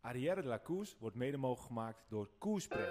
Arrière 0.00 0.42
de 0.42 0.48
la 0.48 0.60
wordt 0.98 1.16
mede 1.16 1.36
mogelijk 1.36 1.66
gemaakt 1.66 1.98
door 2.08 2.28
Koerspret. 2.38 2.88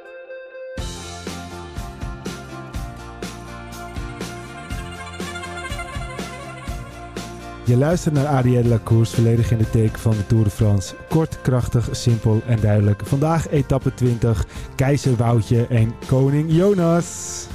Je 7.65 7.77
luistert 7.77 8.13
naar 8.13 8.25
Arrière 8.25 8.63
de 8.63 8.69
la 8.69 8.79
Course, 8.83 9.15
volledig 9.15 9.51
in 9.51 9.57
de 9.57 9.69
teken 9.69 9.99
van 9.99 10.11
de 10.11 10.25
Tour 10.25 10.43
de 10.43 10.49
France. 10.49 10.95
Kort, 11.09 11.41
krachtig, 11.41 11.89
simpel 11.91 12.41
en 12.47 12.59
duidelijk. 12.59 13.05
Vandaag 13.05 13.49
etappe 13.49 13.93
20, 13.93 14.45
Keizer 14.75 15.15
Woutje 15.15 15.67
en 15.67 15.93
Koning 16.07 16.51
Jonas. 16.51 17.47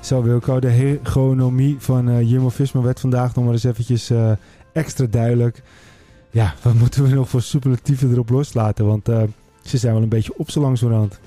Zo 0.00 0.22
Wilco, 0.22 0.60
de 0.60 0.68
hegonomie 0.68 1.76
van 1.78 2.08
uh, 2.08 2.30
Jumbo-Visma 2.30 2.80
werd 2.80 3.00
vandaag 3.00 3.34
nog 3.34 3.44
maar 3.44 3.52
eens 3.52 3.64
eventjes 3.64 4.10
uh, 4.10 4.32
extra 4.78 5.06
duidelijk. 5.06 5.62
Ja, 6.30 6.52
wat 6.62 6.74
moeten 6.82 7.02
we 7.02 7.14
nog 7.14 7.28
voor 7.28 7.42
superlatieven 7.42 8.10
erop 8.10 8.28
loslaten? 8.28 8.86
Want 8.86 9.08
uh, 9.08 9.22
ze 9.62 9.78
zijn 9.78 9.92
wel 9.92 10.02
een 10.02 10.08
beetje 10.08 10.36
op 10.36 10.50
zo 10.50 10.60
langzamerhand. 10.60 11.20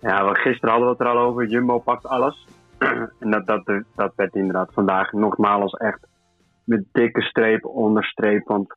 Ja, 0.00 0.28
we 0.28 0.34
gisteren 0.34 0.70
hadden 0.70 0.88
we 0.88 0.96
het 0.96 1.06
er 1.06 1.14
al 1.14 1.26
over. 1.26 1.46
Jumbo 1.46 1.78
pakt 1.78 2.06
alles. 2.06 2.46
en 3.22 3.30
dat, 3.30 3.46
dat, 3.46 3.82
dat 3.94 4.12
werd 4.16 4.34
inderdaad 4.34 4.70
vandaag 4.72 5.12
nogmaals 5.12 5.72
echt 5.72 6.06
met 6.64 6.84
dikke 6.92 7.22
streep 7.22 7.66
onderstreep. 7.66 8.46
Want 8.46 8.76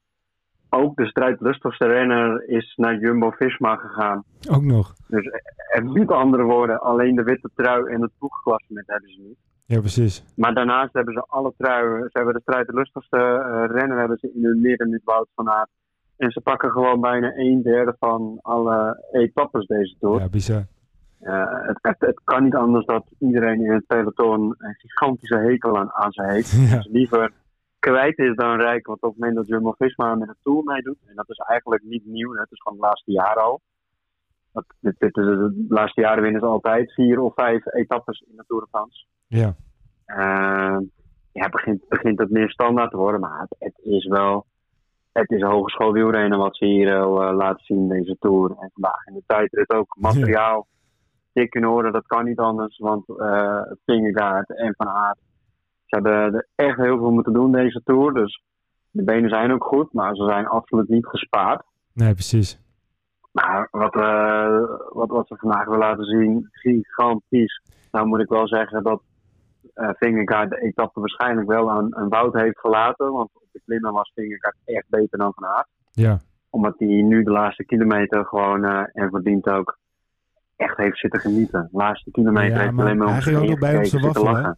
ook 0.70 0.96
de 0.96 1.06
strijdlustigste 1.06 1.86
renner 1.86 2.50
is 2.50 2.74
naar 2.76 3.00
Jumbo-Visma 3.00 3.76
gegaan. 3.76 4.24
Ook 4.50 4.64
nog. 4.64 4.94
Dus 5.08 5.26
en 5.72 5.92
met 5.92 6.12
andere 6.12 6.44
woorden, 6.44 6.82
alleen 6.82 7.16
de 7.16 7.24
witte 7.24 7.50
trui 7.56 7.94
en 7.94 8.02
het 8.02 8.12
ploegklassement 8.18 8.88
hebben 8.88 9.10
ze 9.10 9.22
niet. 9.22 9.38
Ja, 9.72 9.80
precies. 9.80 10.24
Maar 10.36 10.54
daarnaast 10.54 10.94
hebben 10.94 11.14
ze 11.14 11.24
alle 11.28 11.54
truien. 11.58 12.02
Ze 12.02 12.18
hebben 12.18 12.34
de 12.34 12.42
strijdlustigste 12.42 13.18
uh, 13.18 13.78
renner 13.78 14.00
hebben 14.00 14.18
ze 14.18 14.32
in 14.34 14.44
hun 14.44 14.62
midden 14.62 14.90
nu 14.90 15.02
Wout 15.04 15.28
van 15.36 15.50
Aert. 15.50 15.70
En 16.18 16.32
ze 16.32 16.42
pakken 16.42 16.72
gewoon 16.72 17.02
bijna 17.02 17.34
een 17.36 17.62
derde 17.62 17.96
van 18.00 18.40
alle 18.42 19.06
etappes 19.12 19.66
deze 19.66 19.96
tour. 20.00 20.20
Ja, 20.20 20.30
bizar. 20.30 20.64
Uh, 21.22 21.46
het, 21.68 21.78
het, 21.82 21.96
het, 22.00 22.22
kan 22.24 22.44
niet 22.44 22.56
anders 22.56 22.86
dat 22.86 23.06
iedereen 23.20 23.62
in 23.62 23.72
het 23.72 23.88
peloton 23.88 24.56
een 24.58 24.76
gigantische 24.78 25.38
hekel 25.38 25.78
aan, 25.78 25.92
aan 25.92 26.12
ze 26.12 26.24
heeft. 26.24 26.52
Ja. 26.70 26.76
Dus 26.76 26.88
liever 26.88 27.32
kwijt 27.80 28.18
is 28.18 28.36
dan 28.36 28.60
rijk. 28.60 28.88
Want 28.88 29.02
op 29.02 29.10
het 29.10 29.20
moment 29.20 29.38
dat 29.38 29.48
Jumbo-Visma 29.48 30.16
met 30.16 30.30
een 30.30 30.36
Tour 30.44 30.64
meedoet, 30.64 30.98
en 31.08 31.16
dat 31.16 31.30
is 31.30 31.38
eigenlijk 31.38 31.84
niet 31.84 32.06
nieuw, 32.06 32.34
het 32.34 32.52
is 32.52 32.62
gewoon 32.62 32.80
de 32.80 32.86
laatste 32.86 33.12
jaren 33.12 33.44
al. 33.44 33.62
Dat, 34.54 34.66
de 34.80 35.66
laatste 35.70 36.02
jaren 36.02 36.24
winnen 36.24 36.42
ze 36.42 36.48
altijd 36.48 36.94
vier 36.94 37.20
of 37.20 37.34
vijf 37.34 37.66
etappes 37.66 38.20
in 38.20 38.36
de 38.36 38.44
Tour 38.48 38.64
de 38.64 38.70
France. 38.70 39.06
Ja. 39.28 39.56
Uh, 40.08 40.88
ja, 41.32 41.50
begint, 41.50 41.88
begint 41.88 42.20
het 42.20 42.30
meer 42.30 42.50
standaard 42.50 42.92
te 42.92 42.98
worden, 42.98 43.20
maar 43.20 43.40
het, 43.40 43.56
het 43.60 43.80
is 43.84 44.06
wel... 44.06 44.46
Het 45.12 45.32
is 45.32 45.42
een 45.42 45.50
hogeschool 45.50 45.92
wielrennen 45.92 46.38
wat 46.38 46.56
ze 46.58 46.66
hier 46.66 46.88
uh, 46.88 47.34
laten 47.36 47.66
zien 47.66 47.88
deze 47.88 48.16
Tour. 48.20 48.50
En 48.50 48.70
vandaag 48.74 49.06
in 49.06 49.14
de 49.14 49.24
tijdrit 49.26 49.74
ook 49.74 49.96
materiaal. 50.00 50.68
Ja. 50.70 51.42
Dik 51.42 51.56
in 51.56 51.68
orde, 51.68 51.92
dat 51.92 52.08
kan 52.08 52.26
niet 52.26 52.40
anders, 52.40 52.78
want 52.78 53.10
uh, 53.10 53.62
Vingegaard 53.86 54.58
en 54.58 54.74
Van 54.78 54.88
Aert 54.88 55.20
ze 55.92 55.98
hebben 55.98 56.34
er 56.34 56.48
echt 56.56 56.78
heel 56.78 56.98
veel 56.98 57.12
moeten 57.12 57.34
doen 57.34 57.52
deze 57.52 57.82
Tour. 57.84 58.14
Dus 58.14 58.44
de 58.92 59.04
benen 59.04 59.30
zijn 59.30 59.52
ook 59.52 59.64
goed, 59.64 59.94
maar 59.94 60.16
ze 60.16 60.24
zijn 60.26 60.48
absoluut 60.48 60.90
niet 60.90 61.08
gespaard. 61.08 61.64
Nee, 61.94 62.14
precies. 62.14 62.61
Maar 63.32 63.68
wat, 63.72 63.96
uh, 63.96 64.64
wat, 64.90 65.10
wat 65.10 65.28
ze 65.28 65.36
vandaag 65.36 65.66
willen 65.66 65.80
laten 65.80 66.06
zien, 66.06 66.48
gigantisch. 66.52 67.62
Nou 67.92 68.08
moet 68.08 68.20
ik 68.20 68.30
wel 68.30 68.48
zeggen 68.48 68.84
dat 68.84 69.02
uh, 69.76 70.48
de 70.50 70.62
etappe 70.62 71.00
waarschijnlijk 71.00 71.48
wel 71.48 71.72
aan 71.72 71.88
een 71.90 72.10
woud 72.10 72.34
heeft 72.34 72.60
gelaten. 72.60 73.12
Want 73.12 73.30
op 73.34 73.48
de 73.52 73.62
klimmen 73.66 73.94
was 73.94 74.12
Vingegaard 74.16 74.56
echt 74.66 74.86
beter 74.90 75.18
dan 75.18 75.34
Van 75.34 75.46
Aert. 75.46 75.68
Ja. 75.92 76.20
Omdat 76.50 76.74
hij 76.78 76.88
nu 76.88 77.24
de 77.24 77.32
laatste 77.32 77.66
kilometer 77.66 78.26
gewoon, 78.26 78.66
uh, 78.66 78.84
en 78.94 79.10
verdient 79.10 79.50
ook, 79.50 79.78
echt 80.56 80.78
heeft 80.78 80.98
zitten 80.98 81.20
genieten. 81.20 81.68
De 81.72 81.78
laatste 81.78 82.12
kilometer 82.12 82.58
ja, 82.58 82.62
heeft 82.62 82.80
alleen 82.80 82.98
maar 82.98 83.10
hij 83.10 83.22
ging 83.22 83.38
ook 83.38 83.48
nog 83.50 83.60
bij 83.60 83.78
op 83.78 83.86
zijn 83.86 84.04
waffel, 84.04 84.36
hè? 84.36 84.52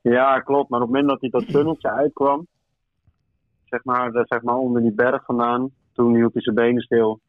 Ja, 0.00 0.40
klopt. 0.40 0.70
Maar 0.70 0.80
op 0.80 0.86
het 0.86 0.94
moment 0.94 1.08
dat 1.08 1.20
hij 1.20 1.30
dat 1.30 1.52
tunneltje 1.52 1.90
uitkwam, 1.90 2.46
zeg 3.64 3.84
maar, 3.84 4.10
zeg 4.12 4.42
maar 4.42 4.56
onder 4.56 4.82
die 4.82 4.94
berg 4.94 5.24
vandaan, 5.24 5.70
toen 5.96 6.14
hield 6.14 6.32
hij 6.32 6.42
zijn 6.42 6.54
benen 6.54 6.82
stil. 6.82 7.20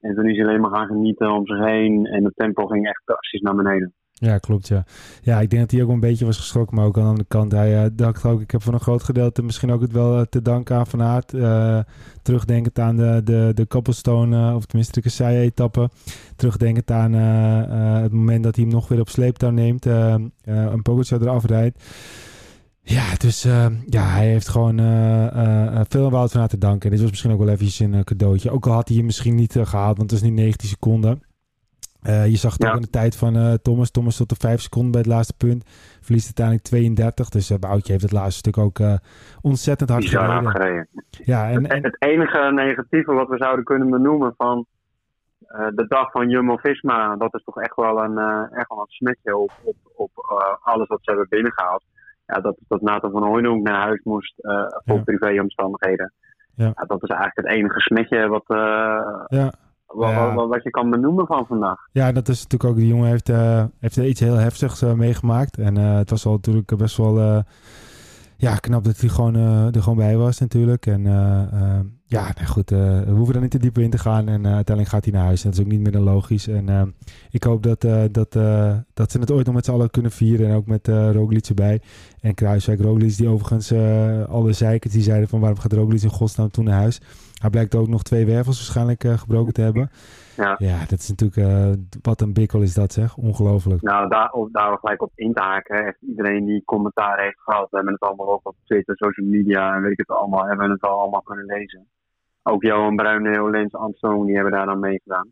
En 0.00 0.14
toen 0.14 0.28
is 0.28 0.36
hij 0.36 0.46
alleen 0.46 0.60
maar 0.60 0.74
gaan 0.74 0.86
genieten 0.86 1.32
om 1.32 1.46
zich 1.46 1.64
heen. 1.64 2.06
En 2.06 2.24
het 2.24 2.36
tempo 2.36 2.66
ging 2.66 2.86
echt 2.86 3.02
drastisch 3.04 3.40
naar 3.40 3.54
beneden. 3.54 3.92
Ja, 4.18 4.38
klopt, 4.38 4.68
ja. 4.68 4.84
Ja, 5.22 5.40
ik 5.40 5.50
denk 5.50 5.62
dat 5.62 5.70
hij 5.70 5.82
ook 5.82 5.88
een 5.88 6.00
beetje 6.00 6.24
was 6.24 6.36
geschrokken. 6.36 6.76
Maar 6.76 6.86
ook 6.86 6.96
aan 6.96 7.02
de 7.02 7.08
andere 7.08 7.28
kant, 7.28 7.52
hij 7.52 7.84
uh, 7.84 7.90
dacht 7.92 8.24
ook... 8.24 8.40
Ik 8.40 8.50
heb 8.50 8.62
voor 8.62 8.72
een 8.72 8.80
groot 8.80 9.02
gedeelte 9.02 9.42
misschien 9.42 9.72
ook 9.72 9.80
het 9.80 9.92
wel 9.92 10.18
uh, 10.18 10.22
te 10.22 10.42
danken 10.42 10.76
aan 10.76 10.86
Van 10.86 11.02
Aert. 11.02 11.32
Uh, 11.32 11.78
terugdenkend 12.22 12.78
aan 12.78 12.96
de, 12.96 13.20
de, 13.24 13.50
de 13.54 13.66
Cobblestone, 13.66 14.54
of 14.54 14.66
tenminste 14.66 14.94
de 14.94 15.06
Kassei-etappe. 15.06 15.88
Terugdenkend 16.36 16.90
aan 16.90 17.12
het 17.12 18.12
moment 18.12 18.44
dat 18.44 18.56
hij 18.56 18.64
hem 18.64 18.74
nog 18.74 18.88
weer 18.88 19.00
op 19.00 19.08
sleeptouw 19.08 19.50
neemt. 19.50 19.84
een 20.44 20.82
Pogacar 20.82 21.20
eraf 21.20 21.46
rijdt. 21.46 21.78
Ja, 22.88 23.14
dus 23.18 23.46
uh, 23.46 23.66
ja, 23.86 24.02
hij 24.02 24.26
heeft 24.26 24.48
gewoon 24.48 24.80
uh, 24.80 25.26
uh, 25.36 25.80
veel 25.88 26.04
aan 26.04 26.10
Wout 26.10 26.32
van 26.32 26.40
Aert 26.40 26.50
te 26.50 26.58
danken. 26.58 26.90
Dit 26.90 27.00
was 27.00 27.10
misschien 27.10 27.32
ook 27.32 27.38
wel 27.38 27.48
eventjes 27.48 27.78
een 27.78 28.04
cadeautje. 28.04 28.50
Ook 28.50 28.66
al 28.66 28.72
had 28.72 28.88
hij 28.88 28.96
hem 28.96 29.06
misschien 29.06 29.34
niet 29.34 29.52
gehaald, 29.52 29.96
want 29.96 30.10
het 30.10 30.20
is 30.20 30.28
nu 30.28 30.34
19 30.34 30.68
seconden. 30.68 31.22
je 32.02 32.36
zag 32.36 32.52
het 32.52 32.62
ja. 32.62 32.68
ook 32.68 32.74
in 32.74 32.82
de 32.82 32.90
tijd 32.90 33.16
van 33.16 33.58
Thomas. 33.62 33.90
Thomas 33.90 34.16
tot 34.16 34.28
de 34.28 34.34
5 34.38 34.60
seconden 34.60 34.90
bij 34.90 35.00
het 35.00 35.10
laatste 35.10 35.34
punt. 35.36 35.64
Verliest 36.00 36.26
uiteindelijk 36.26 36.66
32. 36.66 37.28
Dus 37.28 37.52
Woutje 37.60 37.92
heeft 37.92 38.04
het 38.04 38.12
laatste 38.12 38.38
stuk 38.38 38.58
ook 38.58 38.78
ontzettend 39.40 39.90
hard 39.90 40.08
gereden. 40.08 40.50
gereden. 40.50 40.88
Ja, 41.10 41.48
en, 41.50 41.62
het, 41.62 41.72
en... 41.72 41.82
het 41.82 41.96
enige 41.98 42.52
negatieve 42.52 43.12
wat 43.12 43.28
we 43.28 43.36
zouden 43.36 43.64
kunnen 43.64 43.90
benoemen 43.90 44.34
van 44.36 44.66
de 45.48 45.84
dag 45.88 46.10
van 46.10 46.28
Jumbo-Visma... 46.28 47.16
dat 47.16 47.34
is 47.34 47.44
toch 47.44 47.60
echt 47.60 47.76
wel 47.76 48.04
een, 48.04 48.18
echt 48.52 48.68
wel 48.68 48.78
een 48.78 48.86
smetje 48.86 49.36
op, 49.36 49.50
op, 49.62 49.76
op 49.96 50.10
alles 50.62 50.88
wat 50.88 50.98
ze 51.02 51.10
hebben 51.10 51.28
binnengehaald 51.28 51.82
ja, 52.26 52.40
dat, 52.40 52.56
dat 52.68 52.80
Nathan 52.80 53.10
van 53.10 53.22
Hooydonk 53.22 53.68
naar 53.68 53.80
huis 53.80 54.00
moest 54.02 54.34
uh, 54.38 54.52
voor 54.84 54.96
ja. 54.96 55.02
privéomstandigheden. 55.02 56.12
Ja. 56.54 56.64
ja. 56.64 56.84
dat 56.86 57.02
is 57.02 57.08
eigenlijk 57.08 57.48
het 57.48 57.56
enige 57.56 57.80
smetje 57.80 58.28
wat, 58.28 58.44
uh, 58.46 58.58
ja. 59.26 59.52
wat, 59.86 60.34
wat, 60.34 60.48
wat, 60.48 60.62
je 60.62 60.70
kan 60.70 60.90
benoemen 60.90 61.26
van 61.26 61.46
vandaag. 61.46 61.78
Ja, 61.92 62.12
dat 62.12 62.28
is 62.28 62.42
natuurlijk 62.42 62.70
ook, 62.70 62.76
de 62.76 62.86
jongen 62.86 63.08
heeft, 63.08 63.28
uh, 63.28 63.64
heeft 63.80 63.96
iets 63.96 64.20
heel 64.20 64.36
heftigs 64.36 64.82
meegemaakt. 64.82 65.58
En 65.58 65.76
het 65.76 66.10
was 66.10 66.26
al 66.26 66.32
natuurlijk 66.32 66.76
best 66.76 66.96
wel 66.96 67.44
ja, 68.36 68.56
knap 68.56 68.84
dat 68.84 69.00
hij 69.00 69.08
gewoon, 69.08 69.34
er 69.74 69.82
gewoon 69.82 69.98
bij 69.98 70.16
was 70.16 70.38
natuurlijk. 70.38 70.86
En 70.86 71.02
ja, 72.08 72.32
nou 72.34 72.46
goed, 72.46 72.70
we 72.70 73.10
hoeven 73.10 73.34
er 73.34 73.40
niet 73.40 73.50
te 73.50 73.58
diep 73.58 73.78
in 73.78 73.90
te 73.90 73.98
gaan. 73.98 74.28
En 74.28 74.46
uiteindelijk 74.46 74.88
gaat 74.88 75.04
hij 75.04 75.12
naar 75.12 75.24
huis. 75.24 75.42
Dat 75.42 75.52
is 75.52 75.60
ook 75.60 75.66
niet 75.66 75.80
meer 75.80 75.92
dan 75.92 76.02
logisch. 76.02 76.48
En 76.48 76.94
ik 77.30 77.44
hoop 77.44 77.62
dat, 77.62 77.80
dat, 78.12 78.32
dat 78.94 79.12
ze 79.12 79.18
het 79.18 79.30
ooit 79.30 79.46
nog 79.46 79.54
met 79.54 79.64
z'n 79.64 79.70
allen 79.70 79.90
kunnen 79.90 80.10
vieren. 80.10 80.48
En 80.48 80.54
ook 80.54 80.66
met 80.66 80.88
uh, 80.88 81.48
erbij. 81.48 81.80
En 82.20 82.34
Kruiswijk, 82.34 82.80
Roglic, 82.80 83.16
die 83.16 83.28
overigens 83.28 83.72
alle 84.28 84.52
zeikers 84.52 84.92
die 84.92 85.02
zeiden 85.02 85.28
van 85.28 85.40
waarom 85.40 85.58
gaat 85.58 85.72
Roglic 85.72 86.02
in 86.02 86.10
godsnaam 86.10 86.50
toen 86.50 86.64
naar 86.64 86.78
huis. 86.78 87.00
Hij 87.34 87.50
blijkt 87.50 87.74
ook 87.74 87.88
nog 87.88 88.02
twee 88.02 88.26
wervels 88.26 88.56
waarschijnlijk 88.56 89.04
gebroken 89.16 89.52
te 89.52 89.60
hebben. 89.60 89.90
Ja. 90.36 90.54
ja, 90.58 90.78
dat 90.78 90.98
is 90.98 91.08
natuurlijk, 91.08 91.76
wat 92.02 92.20
een 92.20 92.32
bikkel 92.32 92.62
is 92.62 92.74
dat 92.74 92.92
zeg. 92.92 93.16
Ongelooflijk. 93.16 93.82
Nou, 93.82 94.08
daar, 94.08 94.30
of 94.30 94.50
daar 94.50 94.78
gelijk 94.78 95.02
op 95.02 95.12
in 95.14 95.32
te 95.32 95.42
haken. 95.42 95.86
Echt 95.86 96.02
iedereen 96.02 96.44
die 96.44 96.64
commentaar 96.64 97.20
heeft 97.20 97.40
gehad. 97.40 97.70
We 97.70 97.76
hebben 97.76 97.94
het 97.94 98.02
allemaal 98.02 98.32
ook 98.32 98.48
op 98.48 98.56
Twitter, 98.64 98.96
social 98.96 99.26
media 99.26 99.74
en 99.74 99.82
weet 99.82 99.92
ik 99.92 99.98
het 99.98 100.16
allemaal. 100.16 100.46
Hebben 100.46 100.70
het 100.70 100.82
al 100.82 101.00
allemaal 101.00 101.22
kunnen 101.22 101.44
lezen. 101.44 101.86
Ook 102.42 102.62
Johan 102.62 102.96
Bruineel, 102.96 103.50
Lens 103.50 103.74
Armstrong, 103.74 104.26
die 104.26 104.34
hebben 104.34 104.52
daar 104.52 104.66
dan 104.66 104.80
meegedaan. 104.80 105.30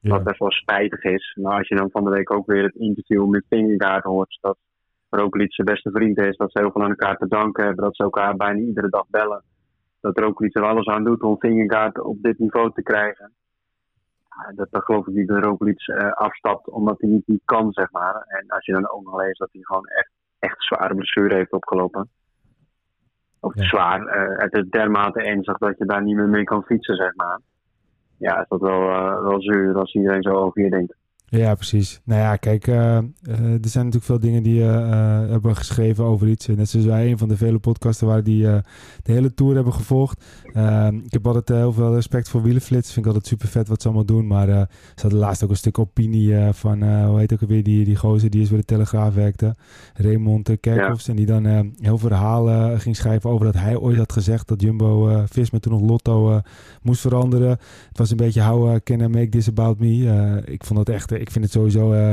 Ja. 0.00 0.10
Wat 0.10 0.24
best 0.24 0.38
wel 0.38 0.50
spijtig 0.50 1.02
is. 1.02 1.36
Maar 1.40 1.58
als 1.58 1.68
je 1.68 1.74
dan 1.74 1.90
van 1.90 2.04
de 2.04 2.10
week 2.10 2.32
ook 2.32 2.46
weer 2.46 2.62
het 2.62 2.74
interview 2.74 3.28
met 3.28 3.46
Vingegaard 3.48 4.04
hoort. 4.04 4.38
Dat 4.40 4.58
Roglic 5.08 5.54
zijn 5.54 5.66
beste 5.66 5.90
vriend 5.90 6.18
is. 6.18 6.36
Dat 6.36 6.52
ze 6.52 6.58
heel 6.58 6.70
veel 6.72 6.82
aan 6.82 6.88
elkaar 6.88 7.16
te 7.16 7.28
danken 7.28 7.64
hebben. 7.64 7.84
Dat 7.84 7.96
ze 7.96 8.02
elkaar 8.02 8.36
bijna 8.36 8.58
iedere 8.58 8.88
dag 8.88 9.04
bellen. 9.08 9.42
Dat 10.00 10.18
Roglic 10.18 10.56
er 10.56 10.64
alles 10.64 10.86
aan 10.86 11.04
doet 11.04 11.22
om 11.22 11.38
Vingegaard 11.38 12.00
op 12.00 12.22
dit 12.22 12.38
niveau 12.38 12.72
te 12.72 12.82
krijgen. 12.82 13.32
Ja, 14.36 14.52
dat, 14.54 14.68
dat 14.70 14.84
geloof 14.84 15.06
ik 15.06 15.14
niet 15.14 15.28
dat 15.28 15.44
Roglic 15.44 15.86
uh, 15.88 16.12
afstapt 16.12 16.68
omdat 16.68 17.00
hij 17.00 17.08
niet, 17.10 17.26
niet 17.26 17.42
kan, 17.44 17.72
zeg 17.72 17.90
maar. 17.90 18.14
En 18.26 18.48
als 18.48 18.64
je 18.66 18.72
dan 18.72 18.90
ook 18.90 19.04
nog 19.04 19.16
leest 19.16 19.38
dat 19.38 19.48
hij 19.52 19.62
gewoon 19.62 19.86
echt, 19.86 20.10
echt 20.38 20.62
zware 20.64 20.94
blessure 20.94 21.34
heeft 21.34 21.52
opgelopen. 21.52 22.08
Of 23.40 23.54
Ja. 23.54 23.64
zwaar. 23.64 24.06
eh, 24.06 24.38
het 24.38 24.52
is 24.54 24.68
dermate 24.70 25.22
ernstig 25.22 25.58
dat 25.58 25.78
je 25.78 25.84
daar 25.84 26.02
niet 26.02 26.16
meer 26.16 26.28
mee 26.28 26.44
kan 26.44 26.62
fietsen, 26.64 26.96
zeg 26.96 27.14
maar. 27.14 27.40
Ja, 28.18 28.40
is 28.40 28.48
dat 28.48 28.60
wel, 28.60 28.88
eh, 28.90 29.22
wel 29.22 29.42
zuur 29.42 29.78
als 29.78 29.94
iedereen 29.94 30.22
zo 30.22 30.30
over 30.34 30.62
je 30.62 30.70
denkt. 30.70 30.94
Ja, 31.26 31.54
precies. 31.54 32.00
Nou 32.04 32.20
ja, 32.20 32.36
kijk, 32.36 32.66
uh, 32.66 32.96
er 32.96 33.58
zijn 33.62 33.84
natuurlijk 33.84 34.04
veel 34.04 34.18
dingen 34.18 34.42
die 34.42 34.60
uh, 34.60 34.70
hebben 35.30 35.56
geschreven 35.56 36.04
over 36.04 36.28
iets. 36.28 36.46
Net 36.46 36.68
zoals 36.68 36.86
wij, 36.86 37.10
een 37.10 37.18
van 37.18 37.28
de 37.28 37.36
vele 37.36 37.58
podcasten 37.58 38.06
waar 38.06 38.22
die 38.22 38.42
de 39.02 39.12
hele 39.12 39.34
tour 39.34 39.54
hebben 39.54 39.72
gevolgd. 39.72 40.24
Ehm, 40.52 40.96
ik 40.96 41.12
heb 41.12 41.26
altijd 41.26 41.48
heel 41.48 41.72
veel 41.72 41.94
respect 41.94 42.28
voor 42.28 42.42
Wielenflits. 42.42 42.92
Vind 42.92 43.06
ik 43.06 43.12
altijd 43.12 43.26
super 43.26 43.48
vet 43.48 43.68
wat 43.68 43.80
ze 43.80 43.86
allemaal 43.86 44.06
doen. 44.06 44.26
Maar 44.26 44.46
ze 44.46 45.00
hadden 45.00 45.18
laatst 45.18 45.44
ook 45.44 45.50
een 45.50 45.56
stuk 45.56 45.78
opinie 45.78 46.36
van, 46.52 47.04
hoe 47.04 47.18
heet 47.18 47.32
ook 47.32 47.40
alweer, 47.40 47.62
die, 47.62 47.84
die 47.84 47.96
gozer 47.96 48.30
die 48.30 48.40
eens 48.40 48.48
bij 48.48 48.58
de 48.58 48.64
Telegraaf 48.64 49.14
werkte. 49.14 49.54
Raymond 49.94 50.60
Kerkhoffs. 50.60 51.08
En 51.08 51.16
die 51.16 51.26
dan 51.26 51.44
heel 51.44 51.98
veel 51.98 51.98
verhalen 51.98 52.80
ging 52.80 52.96
schrijven 52.96 53.30
over 53.30 53.46
dat 53.46 53.62
hij 53.62 53.76
ooit 53.76 53.96
had 53.96 54.12
gezegd 54.12 54.48
dat 54.48 54.60
Jumbo-Visma 54.60 55.58
toen 55.58 55.72
nog 55.72 55.82
Lotto 55.82 56.40
moest 56.82 57.00
veranderen. 57.00 57.50
Het 57.88 57.98
was 57.98 58.10
een 58.10 58.16
beetje, 58.16 58.42
how 58.42 58.78
can 58.84 59.00
I 59.00 59.08
make 59.08 59.28
this 59.28 59.48
about 59.48 59.78
me? 59.78 60.42
ik 60.44 60.64
vond 60.64 60.86
dat 60.86 60.94
echt 60.94 61.12
ik 61.20 61.30
vind 61.30 61.44
het 61.44 61.52
sowieso... 61.52 61.92
Uh, 61.92 62.12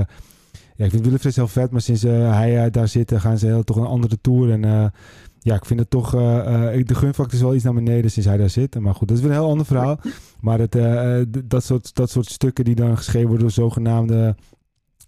ja, 0.76 0.86
ik 0.86 0.92
vind 0.92 1.06
Willefred 1.06 1.36
heel 1.36 1.48
vet, 1.48 1.72
maar 1.72 1.82
sinds 1.82 2.04
uh, 2.04 2.34
hij 2.34 2.66
uh, 2.66 2.72
daar 2.72 2.88
zit, 2.88 3.14
gaan 3.16 3.38
ze 3.38 3.46
heel, 3.46 3.64
toch 3.64 3.78
een 3.78 3.86
andere 3.86 4.18
tour. 4.22 4.52
En 4.52 4.92
ja, 5.40 5.56
ik 5.56 5.66
vind 5.66 5.80
het 5.80 5.90
toch... 5.90 6.12
de 6.12 6.84
gunfactor 6.86 7.34
is 7.34 7.42
wel 7.42 7.56
iets 7.56 7.64
naar 7.64 7.74
beneden 7.74 8.12
sinds 8.12 8.30
hij 8.30 8.38
daar 8.38 8.50
zit. 8.50 8.80
Maar 8.80 8.96
goed, 8.96 9.08
dat 9.08 9.18
is 9.18 9.24
weer 9.24 9.32
een 9.32 9.38
heel 9.38 9.50
ander 9.50 9.66
verhaal. 9.66 10.00
Maar 10.40 10.60
het, 10.60 10.78
dat, 11.50 11.64
soort, 11.64 11.96
dat 11.96 12.10
soort 12.10 12.26
stukken 12.26 12.66
die 12.66 12.76
dan 12.76 12.98
geschreven 12.98 13.28
worden 13.28 13.46
door 13.46 13.56
zogenaamde 13.56 14.36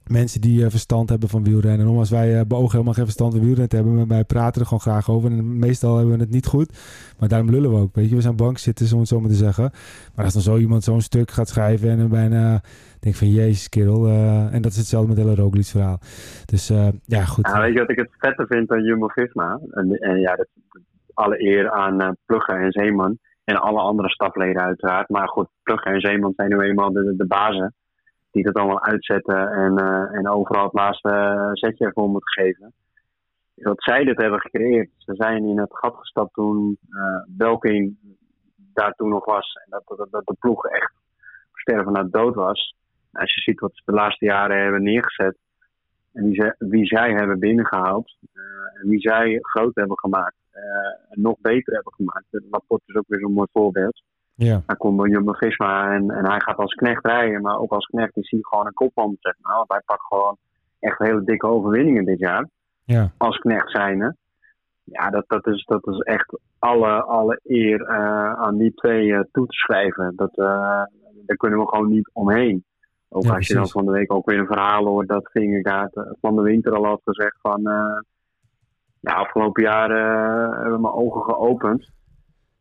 mensen 0.08 0.42
die 0.42 0.70
verstand 0.70 1.10
hebben 1.10 1.30
van 1.30 1.44
wielrennen. 1.44 1.88
En 1.88 1.98
als 1.98 2.10
wij 2.10 2.36
uh, 2.36 2.42
beogen 2.48 2.72
helemaal 2.72 2.94
geen 2.94 3.04
verstand 3.04 3.32
van 3.32 3.42
wielrennen 3.42 3.70
te 3.70 3.76
hebben, 3.76 4.08
wij 4.08 4.24
praten 4.24 4.62
er 4.62 4.68
gewoon 4.68 4.82
graag 4.82 5.10
over. 5.10 5.32
En 5.32 5.60
meestal 5.60 5.98
hebben 5.98 6.16
we 6.16 6.22
het 6.22 6.32
niet 6.32 6.46
goed. 6.46 6.78
Maar 7.20 7.30
daarom 7.30 7.50
lullen 7.50 7.70
we 7.70 7.78
ook. 7.78 7.96
Weet 7.96 8.10
je, 8.10 8.16
we 8.16 8.22
zijn 8.22 8.36
bankzitters, 8.36 8.94
om 8.94 9.00
het 9.00 9.08
zo 9.08 9.20
maar 9.20 9.30
te 9.30 9.36
zeggen. 9.36 9.72
Maar 10.16 10.26
als 10.26 10.34
dan 10.34 10.42
zo 10.42 10.58
iemand 10.58 10.84
zo'n 10.84 11.02
stuk 11.02 11.32
gaat 11.32 11.48
schrijven 11.48 11.90
en 11.90 12.10
bijna 12.10 12.62
denk 13.00 13.16
van, 13.16 13.28
jezus 13.28 13.70
kerel. 13.70 14.08
Uh, 14.08 14.54
en 14.54 14.62
dat 14.62 14.72
is 14.72 14.78
hetzelfde 14.78 15.08
met 15.08 15.18
hele 15.18 15.36
Roglic 15.36 15.66
verhaal. 15.66 16.00
Dus 16.46 16.68
ja, 17.06 17.24
goed. 17.26 17.48
Ja, 17.48 17.62
weet 17.62 17.74
je 17.74 17.80
wat 17.80 17.92
ik 17.92 18.00
het 18.00 18.10
vette 18.18 18.46
vind 18.48 18.72
aan 18.72 18.84
Jumbo-Visma? 18.84 19.60
En, 19.72 19.90
en, 19.90 20.20
ja, 20.20 20.36
dat, 20.36 20.48
alle 21.14 21.42
eer 21.42 21.72
aan 21.72 22.02
uh, 22.02 22.10
Plugge 22.26 22.52
en 22.52 22.72
Zeeman. 22.72 23.18
En 23.44 23.56
alle 23.56 23.80
andere 23.80 24.10
stafleden 24.10 24.62
uiteraard. 24.62 25.10
Maar 25.10 25.28
goed, 25.28 25.48
Plugge 25.64 25.90
en 25.90 26.00
Zeeman 26.00 26.34
zijn 26.36 26.50
nu 26.50 26.60
eenmaal 26.60 26.92
de, 26.92 27.14
de 27.18 27.26
bazen. 27.26 27.74
Die 28.34 28.44
dat 28.44 28.56
allemaal 28.56 28.84
uitzetten 28.84 29.52
en, 29.52 29.78
en 30.12 30.30
overal 30.30 30.64
het 30.64 30.74
laatste 30.74 31.50
zetje 31.54 31.86
ervoor 31.86 32.10
moeten 32.10 32.44
geven. 32.44 32.74
Dat 33.56 33.84
zij 33.84 34.04
dit 34.04 34.22
hebben 34.22 34.40
gecreëerd. 34.40 34.90
Ze 34.98 35.16
zijn 35.16 35.46
in 35.46 35.60
het 35.60 35.78
gat 35.78 35.96
gestapt 35.96 36.34
toen 36.34 36.78
Belkin 37.28 37.98
daar 38.74 38.94
toen 38.94 39.10
nog 39.10 39.26
was. 39.26 39.54
En 39.54 39.66
dat, 39.70 39.98
dat, 39.98 40.12
dat 40.12 40.26
de 40.26 40.36
ploeg 40.40 40.66
echt 40.66 40.94
sterven 41.54 41.92
naar 41.92 42.10
dood 42.10 42.36
was. 42.36 42.76
Als 43.12 43.34
je 43.34 43.42
ziet 43.42 43.60
wat 43.60 43.72
ze 43.74 43.82
de 43.86 43.92
laatste 43.92 44.26
jaren 44.26 44.62
hebben 44.62 44.84
neergezet. 44.84 45.38
En 46.14 46.24
wie, 46.24 46.36
zij, 46.36 46.56
wie 46.58 46.86
zij 46.86 47.14
hebben 47.14 47.40
binnengehaald. 47.40 48.18
En 48.82 48.90
wie 48.90 49.00
zij 49.00 49.38
groot 49.42 49.76
hebben 49.76 50.00
gemaakt. 50.00 50.36
En 51.10 51.22
nog 51.22 51.36
beter 51.40 51.74
hebben 51.74 51.94
gemaakt. 51.94 52.26
Laporte 52.30 52.84
is 52.88 52.96
ook 52.96 53.08
weer 53.08 53.20
zo'n 53.20 53.34
mooi 53.34 53.48
voorbeeld. 53.52 54.02
Ja. 54.36 54.62
Hij 54.66 54.76
komt 54.76 54.98
bij 54.98 55.10
Jumbo-Visma 55.10 55.94
en, 55.94 56.12
en 56.12 56.30
hij 56.30 56.40
gaat 56.40 56.58
als 56.58 56.74
knecht 56.74 57.06
rijden. 57.06 57.42
Maar 57.42 57.58
ook 57.58 57.72
als 57.72 57.86
knecht 57.86 58.18
is 58.18 58.30
hij 58.30 58.40
gewoon 58.42 58.66
een 58.66 58.74
kopman, 58.74 59.18
zeg 59.20 59.36
maar. 59.42 59.56
Want 59.56 59.72
hij 59.72 59.82
pakt 59.86 60.04
gewoon 60.04 60.38
echt 60.80 61.00
hele 61.00 61.24
dikke 61.24 61.48
overwinningen 61.48 62.06
dit 62.06 62.20
jaar. 62.20 62.50
Ja. 62.84 63.12
Als 63.18 63.38
knecht 63.38 63.72
zijnde. 63.72 64.16
Ja, 64.84 65.10
dat, 65.10 65.24
dat, 65.28 65.48
is, 65.48 65.66
dat 65.66 65.88
is 65.88 65.98
echt 65.98 66.40
alle, 66.60 67.04
alle 67.04 67.40
eer 67.44 67.82
uh, 67.82 68.34
aan 68.34 68.58
die 68.58 68.74
twee 68.74 69.28
toe 69.32 69.48
te 69.48 69.56
schrijven. 69.56 70.14
Dat, 70.16 70.36
daar 70.36 71.38
kunnen 71.38 71.60
we 71.60 71.68
gewoon 71.68 71.90
niet 71.90 72.10
omheen. 72.14 72.66
Ook 73.10 73.28
als 73.28 73.48
je 73.48 73.54
dan 73.54 73.68
van 73.68 73.86
de 73.86 73.92
week 73.92 74.14
ook 74.14 74.30
weer 74.30 74.40
een 74.40 74.46
verhaal 74.46 74.86
hoort 74.86 75.08
dat 75.08 75.30
Vingegaard 75.32 75.96
eh, 75.96 76.04
van 76.22 76.36
de 76.36 76.42
winter 76.42 76.76
al 76.76 76.86
had 76.86 77.02
gezegd 77.04 77.38
van... 77.42 77.62
Ja, 79.00 79.14
afgelopen 79.14 79.64
jaren 79.64 80.52
uh, 80.52 80.62
hebben 80.62 80.82
mijn 80.82 80.94
ogen 80.94 81.22
geopend. 81.22 81.90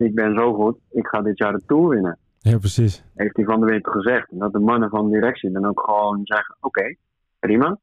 Ik 0.02 0.14
ben 0.14 0.36
zo 0.36 0.54
goed, 0.54 0.78
ik 0.90 1.06
ga 1.06 1.20
dit 1.20 1.38
jaar 1.38 1.52
de 1.52 1.62
Tour 1.66 1.88
winnen. 1.88 2.18
Ja, 2.38 2.58
precies. 2.58 3.04
Heeft 3.14 3.36
hij 3.36 3.44
van 3.44 3.60
de 3.60 3.66
winter 3.66 3.92
gezegd. 3.92 4.30
En 4.30 4.38
dat 4.38 4.52
de 4.52 4.58
mannen 4.58 4.90
van 4.90 5.04
de 5.04 5.12
directie 5.12 5.50
dan 5.50 5.66
ook 5.66 5.80
gewoon 5.80 6.20
zeggen, 6.22 6.56
oké, 6.60 6.94
prima. 7.38 7.78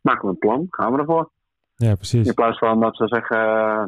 Maken 0.00 0.22
we 0.24 0.28
een 0.28 0.38
plan, 0.38 0.66
gaan 0.70 0.92
we 0.92 0.98
ervoor. 0.98 1.30
Ja, 1.74 1.94
precies. 1.94 2.26
In 2.26 2.34
plaats 2.34 2.58
van 2.58 2.80
dat 2.80 2.96
ze 2.96 3.06
zeggen, 3.08 3.38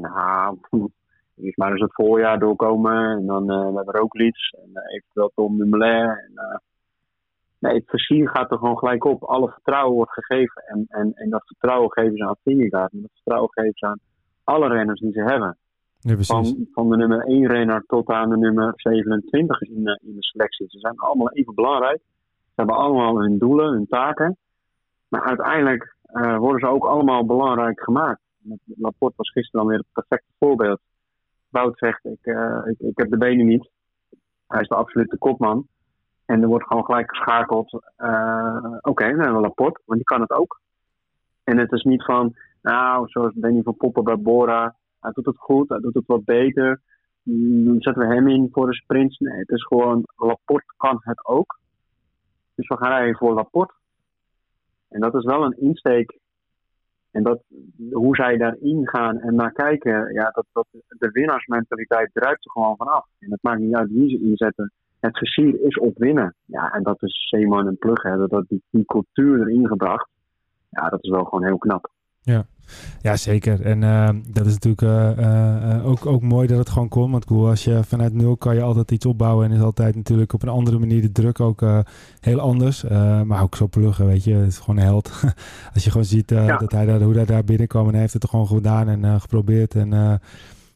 nou, 0.00 0.58
eerst 1.36 1.56
maar 1.56 1.70
eens 1.70 1.80
het 1.80 1.94
voorjaar 1.94 2.38
doorkomen. 2.38 3.10
En 3.10 3.26
dan 3.26 3.50
uh, 3.52 3.74
met 3.74 3.88
Rooklieds 3.88 4.50
en 4.50 4.70
uh, 4.74 4.96
eventueel 4.96 5.32
Tom 5.34 5.56
Dumoulin. 5.58 6.08
En, 6.08 6.32
uh, 6.34 6.56
Nee, 7.58 7.74
het 7.74 7.88
versier 7.88 8.28
gaat 8.28 8.50
er 8.50 8.58
gewoon 8.58 8.78
gelijk 8.78 9.04
op. 9.04 9.22
Alle 9.22 9.50
vertrouwen 9.50 9.94
wordt 9.94 10.12
gegeven. 10.12 10.62
En, 10.66 10.84
en, 10.88 11.12
en 11.14 11.30
dat 11.30 11.46
vertrouwen 11.46 11.92
geven 11.92 12.16
ze 12.16 12.24
aan 12.24 12.36
Vingegaard. 12.42 12.92
En 12.92 13.00
dat 13.00 13.10
vertrouwen 13.14 13.52
geven 13.52 13.72
ze 13.74 13.86
aan 13.86 14.00
alle 14.44 14.68
renners 14.68 15.00
die 15.00 15.12
ze 15.12 15.22
hebben. 15.22 15.58
Van, 16.00 16.66
van 16.72 16.90
de 16.90 16.96
nummer 16.96 17.20
1 17.20 17.46
renner 17.46 17.84
tot 17.86 18.08
aan 18.08 18.30
de 18.30 18.36
nummer 18.36 18.72
27 18.74 19.60
in 19.60 19.84
de, 19.84 20.00
in 20.02 20.14
de 20.14 20.22
selectie. 20.24 20.66
Ze 20.68 20.78
zijn 20.78 20.96
allemaal 20.96 21.30
even 21.30 21.54
belangrijk. 21.54 22.00
Ze 22.36 22.52
hebben 22.54 22.76
allemaal 22.76 23.20
hun 23.20 23.38
doelen, 23.38 23.72
hun 23.72 23.86
taken. 23.86 24.36
Maar 25.08 25.22
uiteindelijk 25.22 25.96
uh, 26.12 26.36
worden 26.36 26.60
ze 26.60 26.74
ook 26.74 26.84
allemaal 26.84 27.26
belangrijk 27.26 27.80
gemaakt. 27.80 28.20
Laporte 28.64 29.16
was 29.16 29.30
gisteren 29.30 29.60
dan 29.60 29.68
weer 29.70 29.78
het 29.78 29.92
perfecte 29.92 30.32
voorbeeld. 30.38 30.80
Wout 31.48 31.78
zegt, 31.78 32.04
ik, 32.04 32.26
uh, 32.26 32.60
ik, 32.64 32.78
ik 32.78 32.98
heb 32.98 33.10
de 33.10 33.18
benen 33.18 33.46
niet. 33.46 33.70
Hij 34.46 34.60
is 34.60 34.68
de 34.68 34.74
absolute 34.74 35.18
kopman. 35.18 35.66
En 36.24 36.42
er 36.42 36.48
wordt 36.48 36.66
gewoon 36.66 36.84
gelijk 36.84 37.16
geschakeld. 37.16 37.72
Oké, 38.80 39.04
hebben 39.04 39.34
we 39.34 39.40
Laporte, 39.40 39.80
want 39.84 39.98
die 39.98 40.08
kan 40.08 40.20
het 40.20 40.32
ook. 40.32 40.60
En 41.44 41.58
het 41.58 41.72
is 41.72 41.82
niet 41.82 42.04
van, 42.04 42.36
nou, 42.62 43.08
zoals 43.08 43.32
Danny 43.34 43.62
van 43.62 43.76
Poppen 43.76 44.04
bij 44.04 44.18
Bora. 44.18 44.76
Hij 45.00 45.10
doet 45.12 45.26
het 45.26 45.38
goed, 45.38 45.68
hij 45.68 45.78
doet 45.78 45.94
het 45.94 46.06
wat 46.06 46.24
beter. 46.24 46.80
Dan 47.22 47.80
zetten 47.80 48.08
we 48.08 48.14
hem 48.14 48.28
in 48.28 48.48
voor 48.52 48.66
de 48.66 48.74
sprint. 48.74 49.20
Nee, 49.20 49.38
het 49.38 49.50
is 49.50 49.64
gewoon, 49.64 50.02
Laporte 50.16 50.74
kan 50.76 50.98
het 51.00 51.26
ook. 51.26 51.58
Dus 52.54 52.68
we 52.68 52.76
gaan 52.76 52.90
rijden 52.90 53.16
voor 53.16 53.34
Laporte. 53.34 53.74
En 54.88 55.00
dat 55.00 55.14
is 55.14 55.24
wel 55.24 55.44
een 55.44 55.60
insteek. 55.60 56.18
En 57.10 57.22
dat, 57.22 57.42
hoe 57.90 58.16
zij 58.16 58.36
daarin 58.36 58.88
gaan 58.88 59.18
en 59.18 59.34
naar 59.34 59.52
kijken, 59.52 60.12
ja, 60.12 60.30
dat, 60.30 60.46
dat, 60.52 60.66
de 60.88 61.10
winnaarsmentaliteit 61.10 62.10
druipt 62.12 62.44
er 62.44 62.50
gewoon 62.50 62.76
vanaf. 62.76 63.06
En 63.18 63.30
het 63.30 63.42
maakt 63.42 63.60
niet 63.60 63.74
uit 63.74 63.90
wie 63.90 64.10
ze 64.10 64.20
inzetten 64.20 64.72
het 65.00 65.18
versier 65.18 65.60
is 65.60 65.78
op 65.78 65.98
winnen. 65.98 66.34
Ja, 66.44 66.72
en 66.72 66.82
dat 66.82 67.02
is 67.02 67.28
Zeeman 67.28 67.66
en 67.66 67.78
Plug 67.78 68.02
hebben 68.02 68.28
dat 68.28 68.48
die, 68.48 68.62
die 68.70 68.84
cultuur 68.84 69.40
erin 69.40 69.66
gebracht. 69.66 70.08
Ja, 70.70 70.88
dat 70.88 71.02
is 71.02 71.10
wel 71.10 71.24
gewoon 71.24 71.44
heel 71.44 71.58
knap. 71.58 71.90
Ja, 72.20 72.44
ja 73.00 73.16
zeker. 73.16 73.60
En 73.62 73.82
uh, 73.82 74.08
dat 74.28 74.46
is 74.46 74.52
natuurlijk 74.52 74.82
uh, 74.82 75.24
uh, 75.26 75.86
ook, 75.86 76.06
ook 76.06 76.22
mooi 76.22 76.46
dat 76.46 76.58
het 76.58 76.68
gewoon 76.68 76.88
kon. 76.88 77.10
Want 77.10 77.24
cool, 77.24 77.48
als 77.48 77.64
je 77.64 77.84
vanuit 77.84 78.12
nul 78.12 78.36
kan 78.36 78.54
je 78.54 78.62
altijd 78.62 78.90
iets 78.90 79.06
opbouwen. 79.06 79.46
En 79.46 79.56
is 79.56 79.62
altijd 79.62 79.94
natuurlijk 79.94 80.32
op 80.32 80.42
een 80.42 80.48
andere 80.48 80.78
manier 80.78 81.02
de 81.02 81.12
druk 81.12 81.40
ook 81.40 81.62
heel 82.20 82.40
anders. 82.40 82.82
maar 83.24 83.42
ook 83.42 83.56
zo 83.56 83.66
pluggen, 83.66 84.06
weet 84.06 84.24
je. 84.24 84.34
Het 84.34 84.48
is 84.48 84.58
gewoon 84.58 84.76
een 84.76 84.82
held. 84.82 85.22
als 85.74 85.84
je 85.84 85.90
gewoon 85.90 86.06
ziet 86.06 86.28
dat 86.28 86.72
hij 86.72 86.86
daar, 86.86 87.00
hoe 87.00 87.14
hij 87.14 87.24
daar 87.24 87.44
binnenkwam. 87.44 87.86
En 87.86 87.92
hij 87.92 88.00
heeft 88.00 88.12
het 88.12 88.22
er 88.22 88.28
gewoon 88.28 88.46
gedaan 88.46 88.88
en 88.88 89.20
geprobeerd. 89.20 89.74
En 89.74 90.20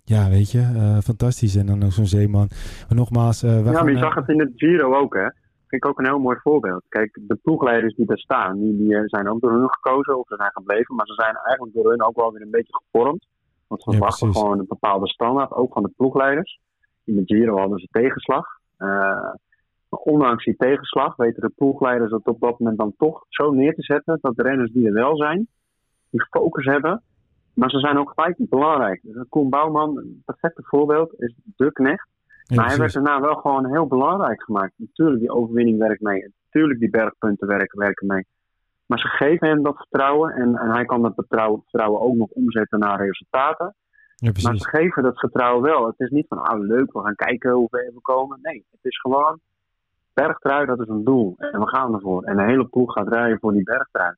ja, 0.04 0.28
weet 0.28 0.50
je, 0.50 0.98
fantastisch. 1.02 1.56
En 1.56 1.66
dan 1.66 1.78
nog 1.78 1.92
zo'n 1.92 2.06
zeeman. 2.06 2.48
Maar 2.88 2.96
nogmaals... 2.96 3.40
Ja, 3.40 3.60
maar 3.60 3.90
je 3.90 3.98
zag 3.98 4.14
het 4.14 4.28
in 4.28 4.40
het 4.40 4.52
Giro 4.56 4.94
ook, 4.94 5.14
hè. 5.14 5.41
Vind 5.72 5.84
ik 5.84 5.90
ook 5.90 5.98
een 5.98 6.12
heel 6.12 6.18
mooi 6.18 6.38
voorbeeld. 6.42 6.82
Kijk, 6.88 7.18
de 7.26 7.34
ploegleiders 7.34 7.94
die 7.94 8.06
daar 8.06 8.18
staan, 8.18 8.58
die, 8.58 8.76
die 8.76 9.02
zijn 9.04 9.28
ook 9.28 9.40
door 9.40 9.52
hun 9.52 9.72
gekozen 9.72 10.18
of 10.18 10.26
ze 10.26 10.34
zijn 10.36 10.50
gebleven. 10.52 10.94
Maar 10.94 11.06
ze 11.06 11.14
zijn 11.14 11.36
eigenlijk 11.36 11.74
door 11.74 11.90
hun 11.90 12.02
ook 12.02 12.16
wel 12.16 12.32
weer 12.32 12.42
een 12.42 12.50
beetje 12.50 12.80
gevormd. 12.84 13.26
Want 13.66 13.82
ze 13.82 13.90
verwachten 13.90 14.32
gewoon 14.32 14.58
een 14.58 14.66
bepaalde 14.68 15.08
standaard, 15.08 15.52
ook 15.52 15.72
van 15.72 15.82
de 15.82 15.92
ploegleiders. 15.96 16.60
In 17.04 17.14
de 17.14 17.22
Giro 17.24 17.58
hadden 17.58 17.78
ze 17.78 17.88
tegenslag. 17.90 18.46
Uh, 18.78 19.34
ondanks 19.88 20.44
die 20.44 20.56
tegenslag 20.56 21.16
weten 21.16 21.42
de 21.42 21.52
ploegleiders 21.56 22.10
dat 22.10 22.26
op 22.26 22.40
dat 22.40 22.58
moment 22.58 22.78
dan 22.78 22.94
toch 22.96 23.24
zo 23.28 23.50
neer 23.50 23.74
te 23.74 23.82
zetten 23.82 24.18
dat 24.20 24.36
de 24.36 24.42
renners 24.42 24.72
die 24.72 24.86
er 24.86 24.92
wel 24.92 25.16
zijn, 25.16 25.48
die 26.10 26.26
focus 26.30 26.64
hebben 26.64 27.02
maar 27.54 27.70
ze 27.70 27.78
zijn 27.78 27.98
ook 27.98 28.12
gelijk 28.14 28.36
belangrijk. 28.38 29.00
Dus 29.02 29.26
Koen 29.28 29.50
Bouwman, 29.50 29.98
een 29.98 30.22
perfecte 30.24 30.62
voorbeeld, 30.64 31.20
is 31.20 31.34
de 31.56 31.72
knecht. 31.72 32.08
Maar 32.48 32.66
hij 32.66 32.76
werd 32.76 32.92
daarna 32.92 33.20
wel 33.20 33.34
gewoon 33.34 33.66
heel 33.66 33.86
belangrijk 33.86 34.42
gemaakt. 34.42 34.72
Natuurlijk, 34.76 35.20
die 35.20 35.30
overwinning 35.30 35.78
werkt 35.78 36.00
mee. 36.00 36.32
Natuurlijk, 36.44 36.80
die 36.80 36.90
bergpunten 36.90 37.46
werken, 37.46 37.78
werken 37.78 38.06
mee. 38.06 38.26
Maar 38.86 38.98
ze 38.98 39.08
geven 39.08 39.48
hem 39.48 39.62
dat 39.62 39.76
vertrouwen. 39.76 40.32
En, 40.32 40.56
en 40.56 40.70
hij 40.70 40.84
kan 40.84 41.02
dat 41.02 41.14
vertrouwen, 41.14 41.60
vertrouwen 41.60 42.00
ook 42.00 42.14
nog 42.14 42.28
omzetten 42.28 42.78
naar 42.78 43.04
resultaten. 43.04 43.74
Ja, 44.16 44.30
maar 44.42 44.56
ze 44.56 44.68
geven 44.68 45.02
dat 45.02 45.18
vertrouwen 45.18 45.62
wel. 45.62 45.86
Het 45.86 46.00
is 46.00 46.10
niet 46.10 46.26
van, 46.28 46.42
ah 46.42 46.60
leuk, 46.60 46.92
we 46.92 47.00
gaan 47.00 47.14
kijken 47.14 47.50
hoe 47.50 47.68
ver 47.68 47.90
we 47.94 48.00
komen. 48.00 48.38
Nee, 48.42 48.66
het 48.70 48.80
is 48.82 49.00
gewoon, 49.00 49.40
bergtrui, 50.12 50.66
dat 50.66 50.80
is 50.80 50.88
een 50.88 51.04
doel. 51.04 51.34
En 51.38 51.60
we 51.60 51.68
gaan 51.68 51.94
ervoor. 51.94 52.22
En 52.22 52.36
de 52.36 52.42
hele 52.42 52.66
ploeg 52.66 52.92
gaat 52.92 53.08
rijden 53.08 53.38
voor 53.38 53.52
die 53.52 53.62
bergtrui 53.62 54.14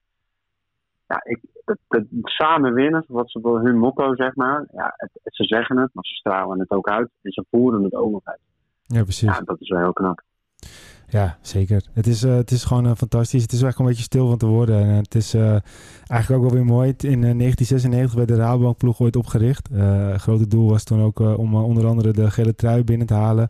ja, 1.14 1.20
ik, 1.24 1.40
het, 1.88 2.06
samen 2.22 2.74
winnen, 2.74 3.04
wat 3.08 3.30
ze 3.30 3.40
voor 3.40 3.60
hun 3.60 3.78
motto 3.78 4.14
zeg 4.14 4.34
maar. 4.34 4.66
Ja, 4.72 4.94
het, 4.96 5.10
ze 5.24 5.44
zeggen 5.44 5.76
het, 5.78 5.90
maar 5.92 6.04
ze 6.04 6.14
stralen 6.14 6.58
het 6.58 6.70
ook 6.70 6.88
uit 6.88 7.10
en 7.22 7.32
ze 7.32 7.44
voeren 7.50 7.82
het 7.82 7.94
ook 7.94 8.12
nog 8.12 8.24
uit. 8.24 8.40
Ja, 8.82 9.02
precies. 9.02 9.28
Ja, 9.28 9.40
dat 9.40 9.60
is 9.60 9.68
wel 9.68 9.80
heel 9.80 9.92
knap. 9.92 10.22
Ja, 11.08 11.38
zeker. 11.40 11.84
Het 11.92 12.06
is, 12.06 12.24
uh, 12.24 12.34
het 12.34 12.50
is 12.50 12.64
gewoon 12.64 12.86
uh, 12.86 12.92
fantastisch. 12.96 13.42
Het 13.42 13.52
is 13.52 13.62
echt 13.62 13.78
een 13.78 13.86
beetje 13.86 14.02
stil 14.02 14.28
van 14.28 14.38
te 14.38 14.46
worden. 14.46 14.82
En 14.82 15.02
het 15.02 15.14
is 15.14 15.34
uh, 15.34 15.56
eigenlijk 16.06 16.30
ook 16.30 16.50
wel 16.50 16.58
weer 16.60 16.72
mooi. 16.72 16.88
In 16.88 17.20
1996 17.20 18.14
werd 18.14 18.28
de 18.28 18.36
Rabobank 18.36 18.76
ploeg 18.76 19.00
ooit 19.00 19.16
opgericht. 19.16 19.68
het 19.72 20.20
grote 20.20 20.46
doel 20.46 20.70
was 20.70 20.84
toen 20.84 21.02
ook 21.02 21.18
om 21.18 21.54
onder 21.54 21.86
andere 21.86 22.12
de 22.12 22.30
gele 22.30 22.54
trui 22.54 22.84
binnen 22.84 23.06
te 23.06 23.14
halen. 23.14 23.48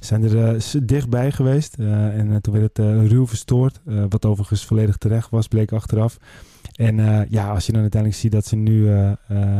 Zijn 0.00 0.22
er 0.22 0.62
dichtbij 0.82 1.32
geweest. 1.32 1.74
en 1.78 2.38
toen 2.40 2.54
werd 2.54 2.76
het 2.76 3.10
ruw 3.10 3.26
verstoord. 3.26 3.80
wat 4.08 4.24
overigens 4.24 4.64
volledig 4.64 4.96
terecht 4.96 5.30
was, 5.30 5.48
bleek 5.48 5.72
achteraf. 5.72 6.18
En 6.76 7.26
ja, 7.28 7.48
als 7.48 7.66
je 7.66 7.72
dan 7.72 7.80
uiteindelijk 7.80 8.20
ziet 8.20 8.32
dat 8.32 8.46
ze 8.46 8.56
nu 8.56 8.88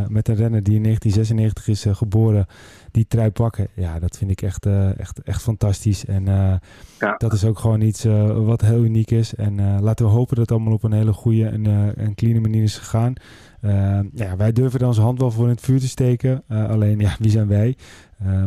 met 0.08 0.28
een 0.28 0.34
renner 0.34 0.62
die 0.62 0.74
in 0.74 0.82
1996 0.82 1.68
is 1.68 1.84
geboren 1.88 2.46
die 2.96 3.06
trui 3.08 3.30
pakken. 3.30 3.68
Ja, 3.74 3.98
dat 3.98 4.16
vind 4.16 4.30
ik 4.30 4.42
echt, 4.42 4.66
uh, 4.66 4.98
echt, 4.98 5.22
echt 5.22 5.42
fantastisch. 5.42 6.04
En 6.04 6.22
uh, 6.26 6.54
ja. 6.98 7.14
dat 7.16 7.32
is 7.32 7.44
ook 7.44 7.58
gewoon 7.58 7.80
iets 7.80 8.04
uh, 8.04 8.44
wat 8.46 8.60
heel 8.60 8.84
uniek 8.84 9.10
is. 9.10 9.34
En 9.34 9.80
laten 9.80 10.06
we 10.06 10.12
hopen 10.12 10.36
dat 10.36 10.48
het 10.48 10.50
allemaal 10.56 10.74
op 10.74 10.82
een 10.82 10.92
hele 10.92 11.12
goede 11.12 11.48
en, 11.48 11.66
en 11.96 12.14
clean 12.14 12.40
manier 12.40 12.62
is 12.62 12.78
gegaan. 12.78 13.12
ja, 14.14 14.36
wij 14.36 14.52
durven 14.52 14.78
dan 14.78 14.88
onze 14.88 15.00
hand 15.00 15.20
wel 15.20 15.30
voor 15.30 15.44
in 15.44 15.50
het 15.50 15.60
vuur 15.60 15.80
te 15.80 15.88
steken. 15.88 16.42
alleen, 16.48 16.98
ja, 16.98 17.16
wie 17.18 17.30
zijn 17.30 17.48
wij? 17.48 17.76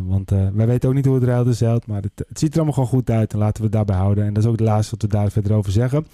want 0.07 0.29
wij 0.29 0.67
weten 0.67 0.89
ook 0.89 0.95
niet 0.95 1.05
hoe 1.05 1.15
het 1.15 1.23
ruilt 1.23 1.55
zeilt. 1.55 1.87
Maar 1.87 2.01
het, 2.01 2.11
het, 2.27 2.39
ziet 2.39 2.49
er 2.49 2.55
allemaal 2.55 2.73
gewoon 2.73 2.89
goed 2.89 3.09
uit. 3.09 3.33
En 3.33 3.39
laten 3.39 3.57
we 3.57 3.63
het 3.63 3.71
daarbij 3.71 3.95
houden. 3.95 4.25
En 4.25 4.33
dat 4.33 4.43
is 4.43 4.49
ook 4.49 4.59
het 4.59 4.67
laatste 4.67 4.91
wat 4.91 5.01
we 5.01 5.17
daar 5.17 5.31
verder 5.31 5.53
over 5.53 5.71
zeggen. 5.71 6.07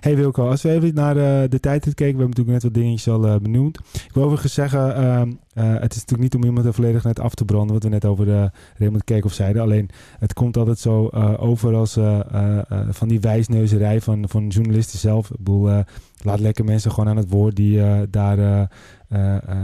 Hey 0.00 0.16
Wilco, 0.16 0.48
als 0.48 0.62
we 0.62 0.70
even 0.70 0.94
naar 0.94 1.14
de 1.48 1.60
tijd 1.60 1.82
kijken. 1.82 1.96
We 1.96 2.04
hebben 2.04 2.28
natuurlijk 2.28 2.48
net 2.48 2.62
wat 2.62 2.74
dingetjes 2.74 3.08
al 3.08 3.40
benoemd. 3.40 3.78
Ik 3.78 4.10
wil 4.12 4.22
overigens 4.22 4.54
zeggen... 4.54 5.38
Uh, 5.54 5.64
het 5.64 5.94
is 5.94 6.00
natuurlijk 6.00 6.22
niet 6.22 6.34
om 6.34 6.44
iemand 6.44 6.66
er 6.66 6.74
volledig 6.74 7.04
net 7.04 7.20
af 7.20 7.34
te 7.34 7.44
branden, 7.44 7.72
wat 7.72 7.82
we 7.82 7.88
net 7.88 8.04
over 8.04 8.24
de 8.24 8.50
Raymond 8.76 9.04
Kerkhoff 9.04 9.34
zeiden. 9.34 9.62
Alleen 9.62 9.88
het 10.18 10.32
komt 10.32 10.56
altijd 10.56 10.78
zo 10.78 11.10
uh, 11.14 11.42
over 11.42 11.74
als 11.74 11.98
van 12.88 13.08
die 13.08 13.20
wijsneuzerij 13.20 14.00
van, 14.00 14.28
van 14.28 14.46
journalisten 14.46 14.98
zelf. 14.98 15.30
Ik 15.30 15.36
bedoel, 15.36 15.84
laat 16.22 16.40
lekker 16.40 16.64
mensen 16.64 16.90
gewoon 16.90 17.08
aan 17.08 17.16
het 17.16 17.30
woord 17.30 17.56
die 17.56 17.80
daar 18.10 18.68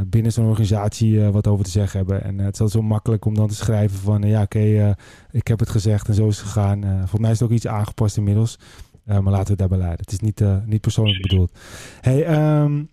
binnen 0.06 0.32
zo'n 0.32 0.48
organisatie 0.48 1.20
wat 1.20 1.46
over 1.46 1.64
te 1.64 1.70
zeggen 1.70 1.98
hebben. 1.98 2.24
En 2.24 2.38
het 2.38 2.54
is 2.54 2.60
altijd 2.60 2.82
zo 2.82 2.88
makkelijk 2.88 3.24
om 3.24 3.34
dan 3.34 3.48
te 3.48 3.54
schrijven 3.54 3.98
van 3.98 4.22
ja, 4.22 4.42
oké, 4.42 4.96
ik 5.30 5.48
heb 5.48 5.58
het 5.58 5.70
gezegd 5.70 6.08
en 6.08 6.14
zo 6.14 6.28
is 6.28 6.38
het 6.38 6.46
gegaan. 6.46 7.08
voor 7.08 7.20
mij 7.20 7.30
is 7.30 7.40
het 7.40 7.48
ook 7.48 7.54
iets 7.54 7.66
aangepast 7.66 8.16
inmiddels. 8.16 8.58
maar 9.04 9.22
laten 9.22 9.44
we 9.44 9.50
het 9.50 9.58
daarbij 9.58 9.78
leiden. 9.78 10.00
Het 10.00 10.12
is 10.12 10.20
niet, 10.20 10.42
niet 10.66 10.80
persoonlijk 10.80 11.22
bedoeld. 11.22 11.58
Hey, 12.00 12.60
um, 12.62 12.88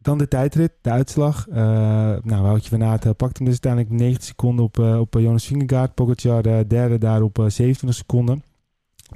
dan 0.00 0.18
de 0.18 0.28
tijdrit, 0.28 0.72
de 0.80 0.90
uitslag. 0.90 1.46
Uh, 1.48 1.56
nou, 2.22 2.42
Woutje 2.42 2.70
van 2.70 2.84
Aert 2.84 3.04
uh, 3.04 3.12
pakte 3.16 3.42
hem 3.42 3.52
dus 3.52 3.60
uiteindelijk 3.62 4.02
90 4.02 4.24
seconden 4.24 4.64
op, 4.64 4.78
uh, 4.78 5.00
op 5.00 5.14
Jonas 5.14 5.46
Vingegaard. 5.46 5.94
Pogacar 5.94 6.42
derde 6.42 6.98
daar 6.98 7.22
op 7.22 7.36
27 7.36 7.94
seconden. 7.94 8.42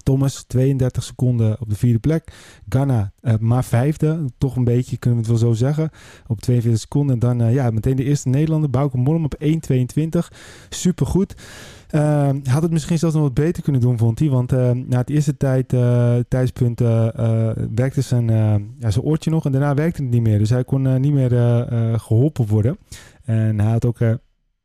Thomas 0.03 0.43
32 0.43 1.03
seconden 1.03 1.61
op 1.61 1.69
de 1.69 1.77
vierde 1.77 1.99
plek. 1.99 2.33
Ganna 2.69 3.13
maar 3.41 3.65
vijfde. 3.65 4.25
Toch 4.39 4.57
een 4.57 4.65
beetje, 4.65 4.97
kunnen 4.97 5.21
we 5.21 5.31
het 5.31 5.41
wel 5.41 5.51
zo 5.51 5.57
zeggen. 5.57 5.91
Op 6.27 6.41
42 6.41 6.81
seconden. 6.81 7.15
En 7.15 7.39
dan 7.39 7.53
ja, 7.53 7.71
meteen 7.71 7.97
de 7.97 8.05
eerste 8.05 8.29
Nederlander. 8.29 8.71
Bauke 8.71 8.99
Mollem 8.99 9.25
op 9.25 9.35
1.22. 9.45 10.37
Supergoed. 10.69 11.35
Uh, 11.95 12.31
had 12.45 12.63
het 12.63 12.71
misschien 12.71 12.99
zelfs 12.99 13.15
nog 13.15 13.25
wat 13.25 13.35
beter 13.35 13.63
kunnen 13.63 13.81
doen, 13.81 13.99
vond 13.99 14.19
hij. 14.19 14.29
Want 14.29 14.53
uh, 14.53 14.71
na 14.71 14.99
het 14.99 15.11
eerste 15.11 15.37
tijd, 15.37 15.73
uh, 15.73 16.17
tijdspunt 16.29 16.81
uh, 16.81 17.09
werkte 17.75 18.01
zijn, 18.01 18.27
ja, 18.79 18.91
zijn 18.91 19.05
oortje 19.05 19.31
nog 19.31 19.45
en 19.45 19.53
daarna 19.53 19.75
werkte 19.75 20.03
het 20.03 20.11
niet 20.11 20.23
meer. 20.23 20.39
Dus 20.39 20.51
hij 20.51 20.65
kon 20.65 21.01
niet 21.01 21.13
meer 21.13 21.31
geholpen 21.99 22.47
worden. 22.47 22.79
En 23.25 23.61
hij 23.61 23.71
had 23.71 23.87
ook 23.87 23.99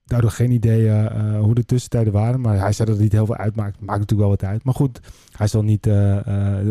daardoor 0.08 0.32
geen 0.32 0.52
idee 0.52 0.92
hoe 1.38 1.56
de 1.56 1.66
tussentijden 1.66 2.14
waren. 2.14 2.42
Maar 2.42 2.60
hij 2.60 2.72
zei 2.72 2.88
dat 2.88 2.98
het 2.98 3.04
niet 3.04 3.12
heel 3.12 3.26
veel 3.26 3.36
uitmaakt. 3.36 3.80
Maakt 3.80 4.00
natuurlijk 4.00 4.30
wel 4.30 4.30
wat 4.30 4.44
uit. 4.44 4.64
Maar 4.64 4.74
goed, 4.74 5.00
hij 5.32 5.48
zal 5.48 5.64
niet 5.64 5.86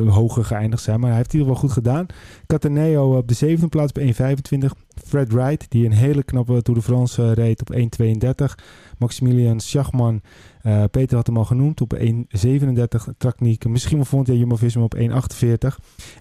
hoger 0.08 0.44
geëindigd 0.44 0.82
zijn. 0.82 1.00
Maar 1.00 1.08
hij 1.08 1.18
heeft 1.18 1.32
het 1.32 1.40
in 1.40 1.46
ieder 1.46 1.54
geval 1.54 1.68
goed 1.68 1.84
gedaan. 1.84 2.06
Cataneo 2.46 3.16
op 3.16 3.28
de 3.28 3.34
zevende 3.34 3.68
plaats 3.68 3.92
op 3.92 3.98
1.25. 3.98 4.86
Fred 5.04 5.32
Wright, 5.32 5.70
die 5.70 5.84
een 5.84 5.92
hele 5.92 6.22
knappe 6.22 6.62
Tour 6.62 6.78
de 6.78 6.84
France 6.84 7.32
reed 7.32 7.60
op 7.60 7.76
1.32. 7.76 8.64
Maximilian 8.98 9.60
Schachman, 9.60 10.20
uh, 10.62 10.84
Peter 10.90 11.16
had 11.16 11.26
hem 11.26 11.36
al 11.36 11.44
genoemd, 11.44 11.80
op 11.80 11.96
1,37. 11.96 12.08
Trakniek, 13.18 13.68
misschien 13.68 13.96
wel 13.96 14.06
vond 14.06 14.26
hij 14.26 14.36
Jumbo-Visma 14.36 14.82
op 14.82 14.96
1,48. 14.96 15.04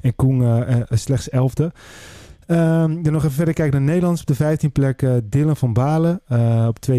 En 0.01 0.15
Koen 0.15 0.41
uh, 0.41 0.81
slechts 0.89 1.29
11e. 1.29 1.65
Um, 2.47 3.03
dan 3.03 3.13
nog 3.13 3.23
even 3.23 3.35
verder 3.35 3.53
kijken 3.53 3.77
naar 3.77 3.89
Nederlands. 3.89 4.21
Op 4.21 4.27
de 4.27 4.35
15 4.35 4.71
plek 4.71 5.01
uh, 5.01 5.13
Dylan 5.23 5.55
van 5.55 5.73
Balen 5.73 6.21
uh, 6.31 6.67
op 6.67 6.77
2,30. 6.91 6.95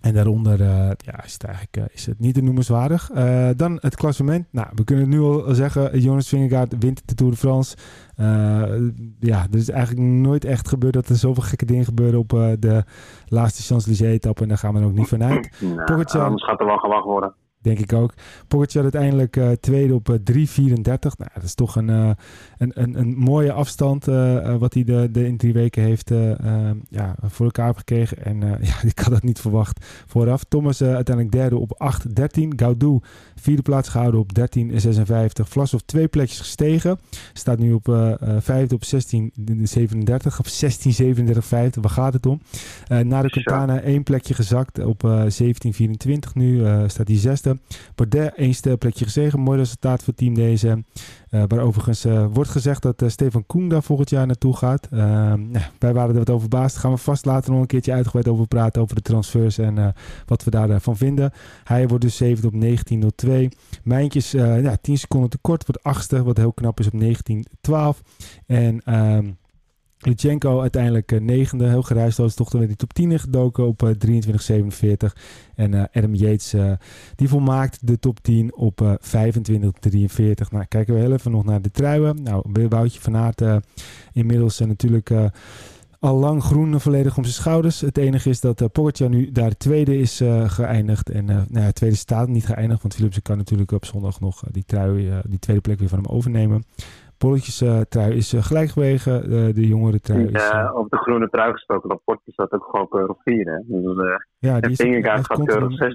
En 0.00 0.14
daaronder 0.14 0.60
uh, 0.60 0.66
ja, 0.96 1.24
is, 1.24 1.32
het 1.32 1.44
eigenlijk, 1.44 1.92
is 1.92 2.06
het 2.06 2.20
niet 2.20 2.34
te 2.34 2.42
noemenswaardig. 2.42 3.10
Dan 3.56 3.78
het 3.80 3.96
klassement. 3.96 4.46
Nou, 4.50 4.66
we 4.74 4.84
kunnen 4.84 5.08
nu 5.08 5.20
al 5.20 5.54
zeggen, 5.54 6.00
Jonas 6.00 6.28
Vingegaard 6.28 6.74
wint 6.78 7.02
de 7.04 7.14
Tour 7.14 7.32
de 7.32 7.38
France. 7.38 7.76
ja, 9.20 9.46
er 9.50 9.58
is 9.58 9.70
eigenlijk 9.70 10.06
nooit 10.08 10.44
echt 10.44 10.68
gebeurd 10.68 10.94
dat 10.94 11.08
er 11.08 11.16
zoveel 11.16 11.42
gekke 11.42 11.64
dingen 11.64 11.84
gebeuren 11.84 12.18
op 12.18 12.28
de 12.58 12.84
laatste 13.26 13.62
Champs-Élysées-etappe. 13.62 14.42
En 14.42 14.48
daar 14.48 14.58
gaan 14.58 14.74
we 14.74 14.84
ook 14.84 14.92
niet 14.92 15.08
vanuit. 15.08 15.50
Nou, 15.60 16.04
anders 16.04 16.44
gaat 16.44 16.60
er 16.60 16.66
wel 16.66 16.78
gewacht 16.78 17.04
worden. 17.04 17.34
Denk 17.64 17.78
ik 17.78 17.92
ook. 17.92 18.14
Pogacar 18.48 18.82
uiteindelijk 18.82 19.36
uh, 19.36 19.50
tweede 19.50 19.94
op 19.94 20.08
uh, 20.08 20.14
eh, 20.14 20.48
3.34. 20.48 20.82
Nou, 20.84 21.30
dat 21.34 21.42
is 21.42 21.54
toch 21.54 21.76
een, 21.76 21.88
uh, 21.88 22.10
een, 22.58 22.70
een, 22.74 22.98
een, 22.98 23.16
mooie 23.16 23.52
afstand 23.52 24.04
wat 24.58 24.74
hij 24.74 24.84
de, 24.84 25.08
de 25.12 25.26
in 25.26 25.36
drie 25.36 25.52
weken 25.52 25.82
heeft 25.82 26.08
ja, 26.88 27.14
voor 27.22 27.44
elkaar 27.44 27.66
heeft 27.66 27.78
gekregen. 27.78 28.24
En 28.24 28.40
ja, 28.68 28.82
ik 28.82 28.98
had 28.98 29.12
dat 29.12 29.22
niet 29.22 29.40
verwacht 29.40 29.86
vooraf. 30.06 30.44
Thomas 30.44 30.82
uiteindelijk 30.82 31.36
derde 31.36 31.56
op 31.56 31.90
8.13. 32.06 32.48
Gaudu 32.56 32.98
vierde 33.34 33.62
plaats 33.62 33.88
gehouden 33.88 34.20
op 34.20 34.30
13.56. 34.58 35.48
Vlasov 35.48 35.80
twee 35.84 36.08
plekjes 36.08 36.38
gestegen. 36.38 36.98
Staat 37.32 37.58
nu 37.58 37.72
op 37.72 37.84
vijfde 38.38 38.74
op 38.74 38.82
16.37 38.84 40.36
of 40.38 40.62
16.37.50. 40.64 41.80
Waar 41.80 41.90
gaat 41.90 42.12
het 42.12 42.26
om? 42.26 42.40
na 42.88 43.22
de 43.22 43.30
Quintana 43.30 43.80
één 43.80 44.02
plekje 44.02 44.34
gezakt 44.34 44.84
op 44.84 45.02
17.24 45.04 46.32
nu. 46.34 46.62
staat 46.86 47.08
hij 47.08 47.18
zesde. 47.18 47.53
Bardet 47.94 48.34
één 48.34 48.78
plekje 48.78 49.04
gezegen. 49.04 49.40
Mooi 49.40 49.58
resultaat 49.58 50.02
voor 50.02 50.14
team 50.14 50.34
deze. 50.34 50.84
Uh, 51.30 51.42
waar 51.48 51.58
overigens 51.58 52.04
uh, 52.04 52.26
wordt 52.32 52.50
gezegd 52.50 52.82
dat 52.82 53.02
uh, 53.02 53.08
Stefan 53.08 53.46
Koen 53.46 53.68
daar 53.68 53.82
volgend 53.82 54.10
jaar 54.10 54.26
naartoe 54.26 54.56
gaat. 54.56 54.88
Nou, 55.54 55.64
wij 55.78 55.92
waren 55.92 56.10
er 56.10 56.18
wat 56.18 56.30
over 56.30 56.48
verbaasd. 56.48 56.76
Gaan 56.76 56.90
we 56.90 56.96
vast 56.96 57.24
later 57.24 57.50
nog 57.50 57.60
een 57.60 57.66
keertje 57.66 57.92
uitgebreid 57.92 58.28
over 58.28 58.46
praten. 58.46 58.82
Over 58.82 58.94
de 58.94 59.02
transfers 59.02 59.58
en 59.58 59.94
wat 60.26 60.44
we 60.44 60.50
daarvan 60.50 60.96
vinden. 60.96 61.32
Hij 61.64 61.88
wordt 61.88 62.04
dus 62.04 62.16
7 62.16 62.46
op 62.46 62.54
19.02. 63.24 63.30
Mijntjes 63.82 64.30
ja, 64.30 64.76
10 64.80 64.98
seconden 64.98 65.30
tekort. 65.30 65.66
Wordt 65.66 65.82
achtste. 65.82 66.22
Wat 66.22 66.36
heel 66.36 66.52
knap 66.52 66.80
is 66.80 66.86
op 66.86 67.02
19.12. 68.02 68.02
En... 68.46 68.82
Lutsenko 70.06 70.60
uiteindelijk 70.60 71.12
uh, 71.12 71.20
negende, 71.20 71.68
heel 71.68 71.82
geruisloos. 71.82 72.34
Toch 72.34 72.52
weer 72.52 72.66
die 72.66 72.76
top 72.76 72.92
10 72.92 73.18
gedoken 73.18 73.66
op 73.66 73.82
uh, 73.82 73.90
eh, 73.90 74.22
23,47. 75.06 75.20
En 75.54 75.72
uh, 75.72 75.84
Adam 75.92 76.14
Yates, 76.14 76.54
die 77.16 77.28
volmaakt 77.28 77.86
de 77.86 77.98
top 77.98 78.20
10 78.22 78.54
op 78.54 78.98
25,43. 79.00 79.00
Nou, 80.50 80.64
kijken 80.68 80.94
we 80.94 81.00
heel 81.00 81.12
even 81.12 81.30
nog 81.30 81.44
naar 81.44 81.62
de 81.62 81.70
truien. 81.70 82.22
Nou, 82.22 82.68
Woutje 82.68 83.00
van 83.00 83.16
Aert 83.16 83.42
inmiddels 84.12 84.58
natuurlijk 84.58 85.10
al 85.98 86.16
lang 86.16 86.42
groen 86.42 86.80
volledig 86.80 87.16
om 87.16 87.22
zijn 87.22 87.34
schouders. 87.34 87.80
Het 87.80 87.98
enige 87.98 88.28
is 88.28 88.40
dat 88.40 88.60
uh, 88.60 89.08
nu 89.08 89.32
daar 89.32 89.56
tweede 89.56 89.98
is 89.98 90.22
geëindigd. 90.46 91.10
En 91.10 91.24
nou 91.24 91.46
ja, 91.50 91.72
tweede 91.72 91.96
staat 91.96 92.28
niet 92.28 92.46
geëindigd. 92.46 92.82
Want 92.82 92.94
Philipsen 92.94 93.22
kan 93.22 93.36
natuurlijk 93.36 93.72
op 93.72 93.84
zondag 93.84 94.20
nog 94.20 94.42
die 94.50 94.64
trui, 94.66 95.10
die 95.28 95.38
tweede 95.38 95.62
plek 95.62 95.78
weer 95.78 95.88
van 95.88 96.02
hem 96.02 96.12
overnemen. 96.12 96.64
Bolletjes 97.24 97.62
uh, 97.62 97.80
trui 97.80 98.12
is 98.16 98.34
uh, 98.34 98.42
gelijk 98.42 98.70
gewegen. 98.70 99.32
Uh, 99.32 99.54
de 99.54 99.66
jongere 99.66 100.00
trui 100.00 100.26
is... 100.26 100.52
op 100.74 100.90
de 100.90 100.96
groene 100.96 101.28
trui 101.28 101.52
gesproken. 101.52 101.88
Dat 101.88 102.00
potje 102.04 102.32
staat 102.32 102.52
ook 102.52 102.68
gewoon 102.70 102.88
keurig 102.88 103.16
4. 103.24 103.46
Hè? 103.46 103.58
Dus, 103.66 104.20
ja, 104.38 104.60
die 104.60 104.70
is, 104.70 105.04
gaat 105.04 105.44
keurig 105.44 105.72
6. 105.72 105.94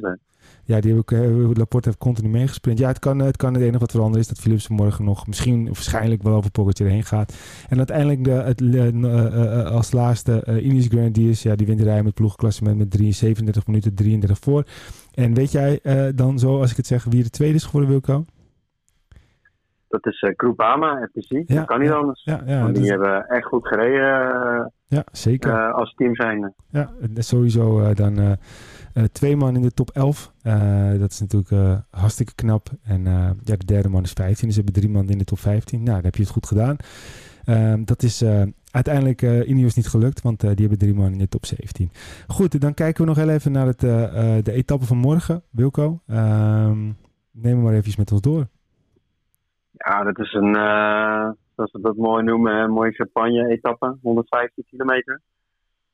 Ja, 0.64 0.80
die 0.80 0.96
heb 0.96 1.02
ik, 1.02 1.58
Laporte 1.58 1.88
heeft 1.88 2.02
continu 2.02 2.30
meegesprint. 2.30 2.80
Ja, 2.80 2.88
het 2.88 3.00
kan, 3.00 3.20
het 3.20 3.38
kan 3.38 3.54
het 3.54 3.62
enige 3.62 3.80
wat 3.80 3.92
veranderen 3.92 4.22
is 4.22 4.28
dat 4.28 4.40
Philips 4.40 4.68
morgen 4.68 5.06
nog 5.06 5.28
misschien, 5.28 5.66
waarschijnlijk 5.66 6.24
wel 6.24 6.34
over 6.34 6.52
Pogacar 6.52 6.88
heen 6.88 7.04
gaat. 7.04 7.34
En 7.70 7.78
uiteindelijk 7.78 8.24
de, 8.24 8.32
het, 8.32 9.72
als 9.72 9.92
laatste 9.92 10.44
uh, 10.50 10.66
Ineos 10.66 10.88
Grand 10.88 11.18
is, 11.18 11.44
ja, 11.44 11.56
die 11.56 11.68
wint 11.68 11.80
de 11.80 11.86
rij 11.86 12.04
met 12.04 12.14
ploegklassement 12.14 12.78
met 12.78 13.16
37 13.16 13.68
minuten 13.68 13.96
33 13.96 14.40
voor. 14.40 14.64
En 15.14 15.34
weet 15.34 15.52
jij 15.52 15.80
dan 16.16 16.40
zo, 16.40 16.60
als 16.60 16.72
ik 16.72 16.78
het 16.78 16.88
zeg, 16.88 17.04
wie 17.04 17.24
de 17.24 17.30
tweede 17.30 17.56
is 17.56 17.66
geworden, 17.66 17.90
Wilco? 17.90 18.26
Dat 19.90 20.06
is 20.06 20.22
uh, 20.22 20.32
Groupama, 20.36 21.10
FTC. 21.12 21.32
Ja, 21.32 21.56
dat 21.56 21.66
kan 21.66 21.80
niet 21.80 21.92
anders. 21.92 22.24
Ja, 22.24 22.42
ja, 22.46 22.62
Want 22.62 22.76
die 22.76 22.90
hebben 22.90 23.28
echt 23.28 23.46
goed 23.46 23.68
gereden. 23.68 24.36
Uh, 24.46 24.66
ja, 24.88 25.04
zeker. 25.12 25.52
Uh, 25.52 25.74
als 25.74 25.94
team 25.94 26.16
zijn. 26.16 26.54
Ja, 26.70 26.92
sowieso 27.16 27.94
dan 27.94 28.38
twee 29.12 29.36
man 29.36 29.56
in 29.56 29.62
de 29.62 29.72
top 29.72 29.90
11. 29.90 30.34
dat 31.00 31.12
is 31.12 31.20
natuurlijk 31.20 31.84
hartstikke 31.90 32.36
knap. 32.36 32.68
En 32.84 33.04
ja, 33.44 33.56
de 33.56 33.66
derde 33.66 33.90
man 33.90 34.04
is 34.04 34.12
15. 34.14 34.48
Dus 34.48 34.56
hebben 34.56 34.74
drie 34.74 34.90
man 34.90 35.10
in 35.10 35.18
de 35.18 35.24
top 35.24 35.40
15. 35.40 35.84
Nou, 35.84 35.96
dan 35.96 36.04
heb 36.04 36.16
je 36.16 36.22
het 36.22 36.32
goed 36.32 36.48
gedaan. 36.48 36.76
Ehm, 37.44 37.84
dat 37.84 38.04
is 38.04 38.24
uiteindelijk 38.72 39.22
uh, 39.22 39.50
Ineos 39.50 39.76
niet 39.76 39.88
gelukt, 39.88 40.22
want 40.22 40.40
die 40.40 40.50
hebben 40.50 40.78
drie 40.78 40.94
man 40.94 41.12
in 41.12 41.18
de 41.18 41.28
top 41.28 41.46
17. 41.46 41.92
Goed, 42.28 42.62
dan 42.62 42.74
kijken 42.74 43.02
we 43.02 43.08
nog 43.08 43.18
heel 43.18 43.30
even 43.30 43.52
naar 43.52 43.68
het, 43.68 43.80
de 44.46 44.52
etappe 44.52 44.86
van 44.86 44.98
morgen, 44.98 45.44
Wilco. 45.50 46.02
Um, 46.08 46.98
neem 47.32 47.54
hem 47.54 47.62
maar 47.62 47.74
even 47.74 47.94
met 47.98 48.12
ons 48.12 48.22
door. 48.22 48.48
Ja, 49.90 50.04
dat 50.04 50.20
is 50.20 50.34
een, 50.34 50.56
uh, 50.56 51.30
zoals 51.56 51.72
we 51.72 51.82
dat 51.82 51.96
mooi 51.96 52.24
noemen, 52.24 52.54
een 52.54 52.72
mooie 52.72 52.92
champagne-etappe, 52.92 53.98
115 54.02 54.64
kilometer. 54.68 55.22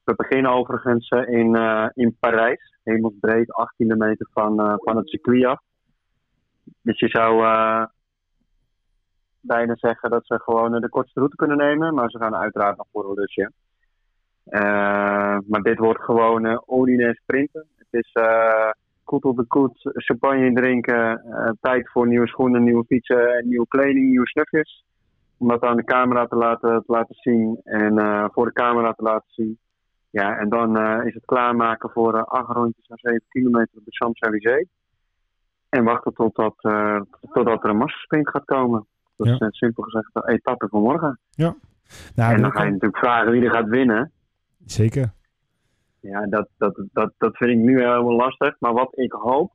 We 0.03 0.15
beginnen 0.15 0.51
overigens 0.51 1.09
in, 1.09 1.55
uh, 1.55 1.87
in 1.93 2.17
Parijs, 2.19 2.77
hemelsbreed, 2.83 3.53
8 3.53 3.73
kilometer 3.75 4.27
van, 4.33 4.61
uh, 4.61 4.73
van 4.77 4.97
het 4.97 5.09
circuit 5.09 5.45
af. 5.45 5.59
Dus 6.81 6.99
je 6.99 7.07
zou 7.07 7.37
bijna 9.39 9.75
zeggen 9.75 10.09
dat 10.09 10.25
ze 10.25 10.39
gewoon 10.39 10.81
de 10.81 10.89
kortste 10.89 11.19
route 11.19 11.35
kunnen 11.35 11.57
nemen, 11.57 11.93
maar 11.93 12.09
ze 12.09 12.17
gaan 12.17 12.35
uiteraard 12.35 12.77
nog 12.77 12.87
voor 12.91 13.09
een 13.09 13.13
lusje. 13.15 13.51
maar 15.47 15.61
dit 15.61 15.77
wordt 15.77 16.03
gewoon 16.03 16.61
ordinair 16.65 17.15
sprinten. 17.15 17.67
Het 17.75 18.03
is 18.03 18.11
koet 19.05 19.23
op 19.23 19.37
de 19.37 19.45
koet, 19.45 19.79
champagne 19.81 20.53
drinken, 20.53 21.21
uh, 21.25 21.49
tijd 21.61 21.89
voor 21.89 22.07
nieuwe 22.07 22.27
schoenen, 22.27 22.63
nieuwe 22.63 22.85
fietsen, 22.85 23.47
nieuwe 23.47 23.67
kleding, 23.67 24.09
nieuwe 24.09 24.27
snufjes. 24.27 24.85
Om 25.37 25.47
dat 25.47 25.61
aan 25.61 25.75
de 25.75 25.83
camera 25.83 26.25
te 26.25 26.35
laten, 26.35 26.83
te 26.85 26.91
laten 26.91 27.15
zien 27.15 27.59
en 27.63 27.99
uh, 27.99 28.25
voor 28.31 28.45
de 28.45 28.53
camera 28.53 28.93
te 28.93 29.03
laten 29.03 29.29
zien. 29.29 29.57
Ja, 30.09 30.37
en 30.37 30.49
dan 30.49 30.77
uh, 30.77 31.05
is 31.05 31.13
het 31.13 31.25
klaarmaken 31.25 31.89
voor 31.89 32.25
acht 32.25 32.49
rondjes 32.49 32.87
en 32.87 32.97
zeven 32.97 33.25
kilometer 33.29 33.77
op 33.77 33.85
de 33.85 33.91
Champs-Élysées. 33.91 34.67
En 35.69 35.83
wachten 35.83 36.13
totdat, 36.13 36.55
totdat 37.31 37.63
er 37.63 37.69
een 37.69 37.77
massasprint 37.77 38.29
gaat 38.29 38.45
komen. 38.45 38.85
Dat 39.15 39.27
is 39.27 39.57
simpel 39.57 39.83
gezegd 39.83 40.13
de 40.13 40.27
etappe 40.27 40.67
van 40.67 40.81
morgen. 40.81 41.19
Ja. 41.29 41.55
Nou, 42.15 42.33
en 42.33 42.41
dan 42.41 42.51
ga 42.51 42.63
je 42.63 42.71
natuurlijk 42.71 42.97
vragen 42.97 43.31
wie 43.31 43.43
er 43.43 43.51
gaat 43.51 43.67
winnen. 43.67 44.11
Zeker. 44.65 45.13
Ja, 46.09 46.25
dat, 46.25 46.47
dat, 46.57 46.83
dat, 46.93 47.13
dat 47.17 47.37
vind 47.37 47.51
ik 47.51 47.57
nu 47.57 47.79
helemaal 47.79 48.15
lastig. 48.15 48.55
Maar 48.59 48.73
wat 48.73 48.97
ik 48.97 49.11
hoop, 49.11 49.51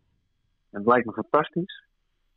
en 0.71 0.79
het 0.79 0.87
lijkt 0.87 1.07
me 1.07 1.13
fantastisch, 1.13 1.85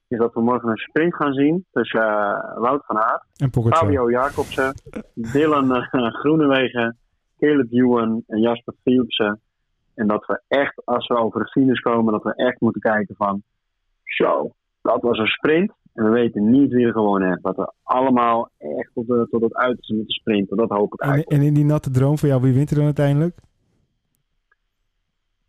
is 0.08 0.17
dat 0.17 0.34
we 0.34 0.41
morgen 0.41 0.70
een 0.70 0.77
sprint 0.77 1.15
gaan 1.15 1.34
zien 1.34 1.65
tussen 1.72 2.01
uh, 2.01 2.58
Wout 2.58 2.86
van 2.86 3.00
Aert, 3.00 3.24
Fabio 3.77 4.12
Jacobsen, 4.12 4.74
Dylan 5.13 5.75
uh, 5.75 6.13
Groenewegen, 6.13 6.98
Caleb 7.39 7.72
Ewan 7.72 8.24
en 8.27 8.39
Jasper 8.39 8.74
Philipsen. 8.84 9.39
En 9.96 10.08
dat 10.08 10.25
we 10.25 10.41
echt, 10.48 10.82
als 10.86 11.08
we 11.08 11.17
over 11.17 11.43
de 11.43 11.50
finish 11.50 11.79
komen, 11.79 12.13
dat 12.13 12.24
we 12.24 12.36
echt 12.36 12.60
moeten 12.60 12.82
kijken 12.82 13.15
van, 13.15 13.43
zo, 14.03 14.51
dat 14.82 15.01
was 15.01 15.17
een 15.17 15.27
sprint. 15.27 15.72
En 15.93 16.03
we 16.03 16.10
weten 16.10 16.50
niet 16.50 16.72
wie 16.72 16.86
er 16.86 16.91
gewoon 16.91 17.24
heeft. 17.24 17.43
Dat 17.43 17.55
we 17.55 17.74
allemaal 17.84 18.50
echt 18.58 18.89
tot, 18.93 19.08
de, 19.08 19.27
tot 19.29 19.41
het 19.41 19.55
uiterste 19.55 19.93
moeten 19.93 20.13
sprinten. 20.13 20.58
Dat 20.58 20.70
hoop 20.70 20.93
ik 20.93 21.01
eigenlijk. 21.01 21.32
En, 21.32 21.39
en 21.39 21.46
in 21.46 21.53
die 21.53 21.65
natte 21.65 21.91
droom 21.91 22.17
van 22.17 22.29
jou, 22.29 22.41
wie 22.41 22.53
wint 22.53 22.70
er 22.70 22.75
dan 22.75 22.86
uiteindelijk? 22.86 23.38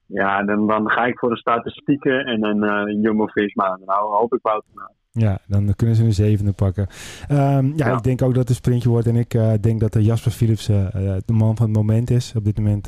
Ja, 0.07 0.43
dan, 0.43 0.67
dan 0.67 0.91
ga 0.91 1.05
ik 1.05 1.19
voor 1.19 1.31
de 1.31 1.37
statistieken 1.37 2.25
en 2.25 2.41
dan 2.41 2.65
uh, 2.65 3.03
Jumbo-Visma. 3.03 3.79
Nou 3.87 4.15
hoop 4.15 4.35
ik 4.35 4.39
van 4.43 4.63
Ja, 5.11 5.39
dan 5.47 5.75
kunnen 5.77 5.97
ze 5.97 6.05
een 6.05 6.13
zevende 6.13 6.53
pakken. 6.53 6.87
Um, 7.31 7.73
ja, 7.77 7.97
ik 7.97 8.03
denk 8.03 8.23
ook 8.23 8.31
dat 8.31 8.39
het 8.39 8.49
een 8.49 8.55
sprintje 8.55 8.89
wordt. 8.89 9.07
En 9.07 9.17
ik 9.17 9.35
uh, 9.35 9.53
denk 9.61 9.81
dat 9.81 9.97
uh, 9.97 10.05
Jasper 10.05 10.33
Philips 10.33 10.69
uh, 10.69 10.87
de 11.25 11.33
man 11.33 11.57
van 11.57 11.67
het 11.67 11.77
moment 11.77 12.11
is. 12.11 12.33
Op 12.37 12.45
dit 12.45 12.57
moment 12.59 12.87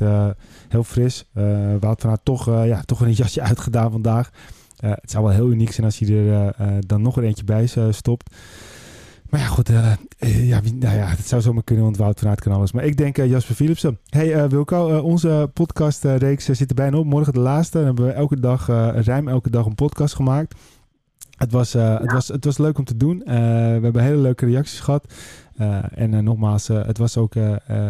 heel 0.69 0.83
fris. 0.83 1.29
Wout 1.79 2.01
van 2.01 2.09
Aert 2.09 2.25
toch, 2.25 2.45
ja, 2.45 2.81
toch 2.81 3.01
een 3.01 3.11
jasje 3.23 3.41
uitgedaan 3.41 3.91
vandaag. 3.91 4.29
het 4.79 5.11
zou 5.11 5.23
wel 5.23 5.33
heel 5.33 5.49
uniek 5.49 5.71
zijn 5.71 5.85
als 5.85 5.99
hij 5.99 6.17
er 6.17 6.53
dan 6.87 7.01
nog 7.01 7.17
een 7.17 7.23
eentje 7.23 7.43
bij 7.43 7.67
stopt. 7.91 8.35
Maar 9.29 9.39
ja, 9.39 9.45
goed. 9.45 9.69
Uh, 9.69 9.93
ja, 10.47 10.61
nou 10.73 10.95
ja, 10.95 11.05
het 11.05 11.27
zou 11.27 11.41
zomaar 11.41 11.63
kunnen, 11.63 11.83
want 11.85 11.97
Wout 11.97 12.19
van 12.19 12.29
Aert 12.29 12.41
kan 12.41 12.51
alles. 12.51 12.71
Maar 12.71 12.83
ik 12.83 12.97
denk 12.97 13.17
uh, 13.17 13.29
Jasper 13.29 13.55
Philipsen. 13.55 13.99
Hey 14.09 14.49
Wilco, 14.49 14.99
onze 14.99 15.49
podcastreeks 15.53 16.45
zit 16.45 16.69
er 16.69 16.75
bijna 16.75 16.97
op. 16.97 17.05
Morgen 17.05 17.33
de 17.33 17.39
laatste. 17.39 17.77
Dan 17.77 17.85
hebben 17.85 18.05
we 18.05 18.11
elke 18.11 18.39
dag, 18.39 18.67
ruim 19.05 19.27
elke 19.27 19.49
dag 19.49 19.65
een 19.65 19.75
podcast 19.75 20.15
gemaakt. 20.15 20.55
Het 21.37 21.51
was, 21.51 21.73
het, 21.73 22.11
was, 22.11 22.27
het 22.27 22.45
was 22.45 22.57
leuk 22.57 22.77
om 22.77 22.83
te 22.83 22.97
doen. 22.97 23.21
we 23.25 23.31
hebben 23.81 24.03
hele 24.03 24.21
leuke 24.21 24.45
reacties 24.45 24.79
gehad. 24.79 25.13
en 25.95 26.23
nogmaals, 26.23 26.67
het, 26.67 26.97
was 26.97 27.17
ook, 27.17 27.33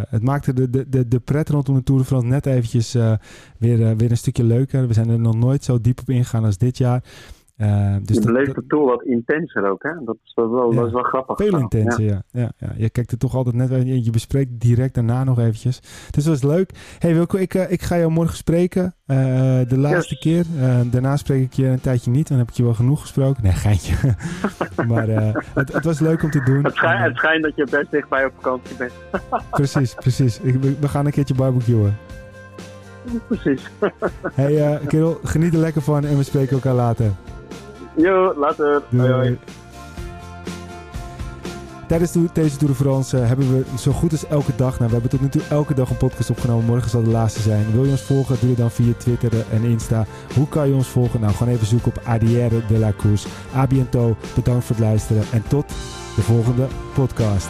het 0.10 0.24
maakte 0.24 0.54
de, 0.54 0.70
de, 0.70 0.90
de, 0.90 1.08
de 1.08 1.20
pret 1.20 1.50
rondom 1.50 1.76
de 1.76 1.84
Tour 1.84 2.02
de 2.02 2.08
France 2.08 2.28
net 2.28 2.46
eventjes 2.46 2.92
weer, 3.58 3.98
weer 3.98 4.12
een 4.12 4.18
stukje 4.18 4.44
leuker. 4.44 4.88
We 4.88 4.94
zijn 4.94 5.10
er 5.10 5.20
nog 5.20 5.36
nooit 5.36 5.64
zo 5.64 5.82
diep 5.82 6.00
op 6.00 6.10
ingegaan 6.10 6.46
als 6.46 6.58
dit 6.58 6.78
jaar. 6.78 7.04
Uh, 7.58 7.96
dus 8.02 8.16
je 8.16 8.26
beleeft 8.26 8.56
het 8.56 8.70
toch 8.70 8.86
wat 8.86 9.04
intenser 9.04 9.70
ook, 9.70 9.84
hè? 9.84 9.92
Dat 10.06 10.18
is 10.24 10.34
wel, 10.34 10.74
dat 10.74 10.86
is 10.86 10.92
wel 10.92 11.04
grappig. 11.04 11.38
Veel 11.38 11.60
intenser, 11.60 12.04
ja. 12.04 12.22
Ja. 12.32 12.52
ja. 12.58 12.74
Je 12.76 12.90
kijkt 12.90 13.12
er 13.12 13.18
toch 13.18 13.36
altijd 13.36 13.56
net... 13.56 14.04
Je 14.06 14.12
bespreekt 14.12 14.60
direct 14.60 14.94
daarna 14.94 15.24
nog 15.24 15.40
eventjes. 15.40 15.80
Dus 16.10 16.24
dat 16.24 16.42
was 16.42 16.52
leuk. 16.52 16.72
hey 17.00 17.14
Wilco, 17.14 17.38
ik, 17.38 17.54
uh, 17.54 17.72
ik 17.72 17.82
ga 17.82 17.98
jou 17.98 18.12
morgen 18.12 18.38
spreken. 18.38 18.84
Uh, 18.84 19.18
de 19.68 19.78
laatste 19.78 20.18
keer. 20.18 20.46
daarna 20.92 21.18
spreek 21.18 21.44
ik 21.44 21.54
je 21.54 21.66
een 21.66 21.82
tijdje 21.82 22.12
niet. 22.12 22.28
Dan 22.28 22.38
heb 22.38 22.50
ik 22.50 22.54
je 22.54 22.64
wel 22.64 22.74
genoeg 22.74 23.02
gesproken. 23.02 23.44
Nee, 23.44 23.52
geintje. 23.52 23.96
maar 24.88 25.08
het, 25.08 25.74
het, 25.74 25.86
was 25.86 26.00
leuk 26.00 26.24
om 26.24 26.30
te 26.30 26.44
doen. 26.44 26.64
Het 26.64 26.76
schijnt, 26.76 27.04
het 27.04 27.18
schijnt 27.18 27.44
dat 27.44 27.56
je 27.56 27.68
best 27.72 27.92
dichtbij 27.92 28.26
op 28.26 28.34
vakantie 28.36 28.76
bent. 28.76 28.94
precies, 29.52 29.94
precies. 29.94 30.40
Ik, 30.40 30.62
we 30.80 30.88
gaan 30.88 31.06
een 31.06 31.12
keertje 31.12 31.36
barbecuen. 31.36 31.98
Precies. 33.28 33.70
hey 34.34 34.80
kerel, 34.88 35.20
geniet 35.24 35.54
er 35.54 35.60
lekker 35.60 35.82
van 35.82 36.06
en 36.06 36.18
we 36.18 36.24
spreken 36.24 36.56
elkaar 36.56 36.74
later. 36.74 37.12
Jo, 37.98 38.34
later. 38.38 38.82
Doei. 38.90 39.12
Hoi, 39.12 39.40
Tijdens 41.88 42.12
deze 42.34 42.58
Tour 42.58 42.74
de 42.74 42.80
France 42.80 43.18
uh, 43.18 43.28
hebben 43.28 43.52
we 43.52 43.64
zo 43.78 43.92
goed 43.92 44.12
als 44.12 44.28
elke 44.28 44.52
dag, 44.56 44.80
nou 44.80 44.86
we 44.86 44.94
hebben 44.94 45.10
tot 45.10 45.22
nu 45.22 45.30
toe 45.30 45.42
elke 45.50 45.74
dag 45.74 45.90
een 45.90 45.98
podcast 45.98 46.30
opgenomen. 46.30 46.66
Morgen 46.66 46.90
zal 46.90 47.04
de 47.04 47.10
laatste 47.10 47.42
zijn. 47.42 47.72
Wil 47.72 47.84
je 47.84 47.92
ons 47.92 48.02
volgen? 48.02 48.38
Doe 48.40 48.50
het 48.50 48.58
dan 48.58 48.72
via 48.72 48.94
Twitter 48.98 49.32
en 49.52 49.64
Insta. 49.64 50.06
Hoe 50.36 50.50
kan 50.50 50.68
je 50.68 50.74
ons 50.74 50.88
volgen? 50.88 51.20
Nou, 51.20 51.34
gewoon 51.34 51.54
even 51.54 51.68
zoeken 51.68 51.88
op 51.88 52.02
Adière 52.06 52.66
de 52.68 52.78
la 52.78 52.92
Course. 52.98 53.28
A 53.56 53.68
bientôt. 53.68 54.18
Bedankt 54.36 54.66
voor 54.66 54.76
het 54.76 54.86
luisteren 54.86 55.24
en 55.32 55.44
tot 55.48 55.68
de 56.16 56.22
volgende 56.22 56.68
podcast. 56.94 57.50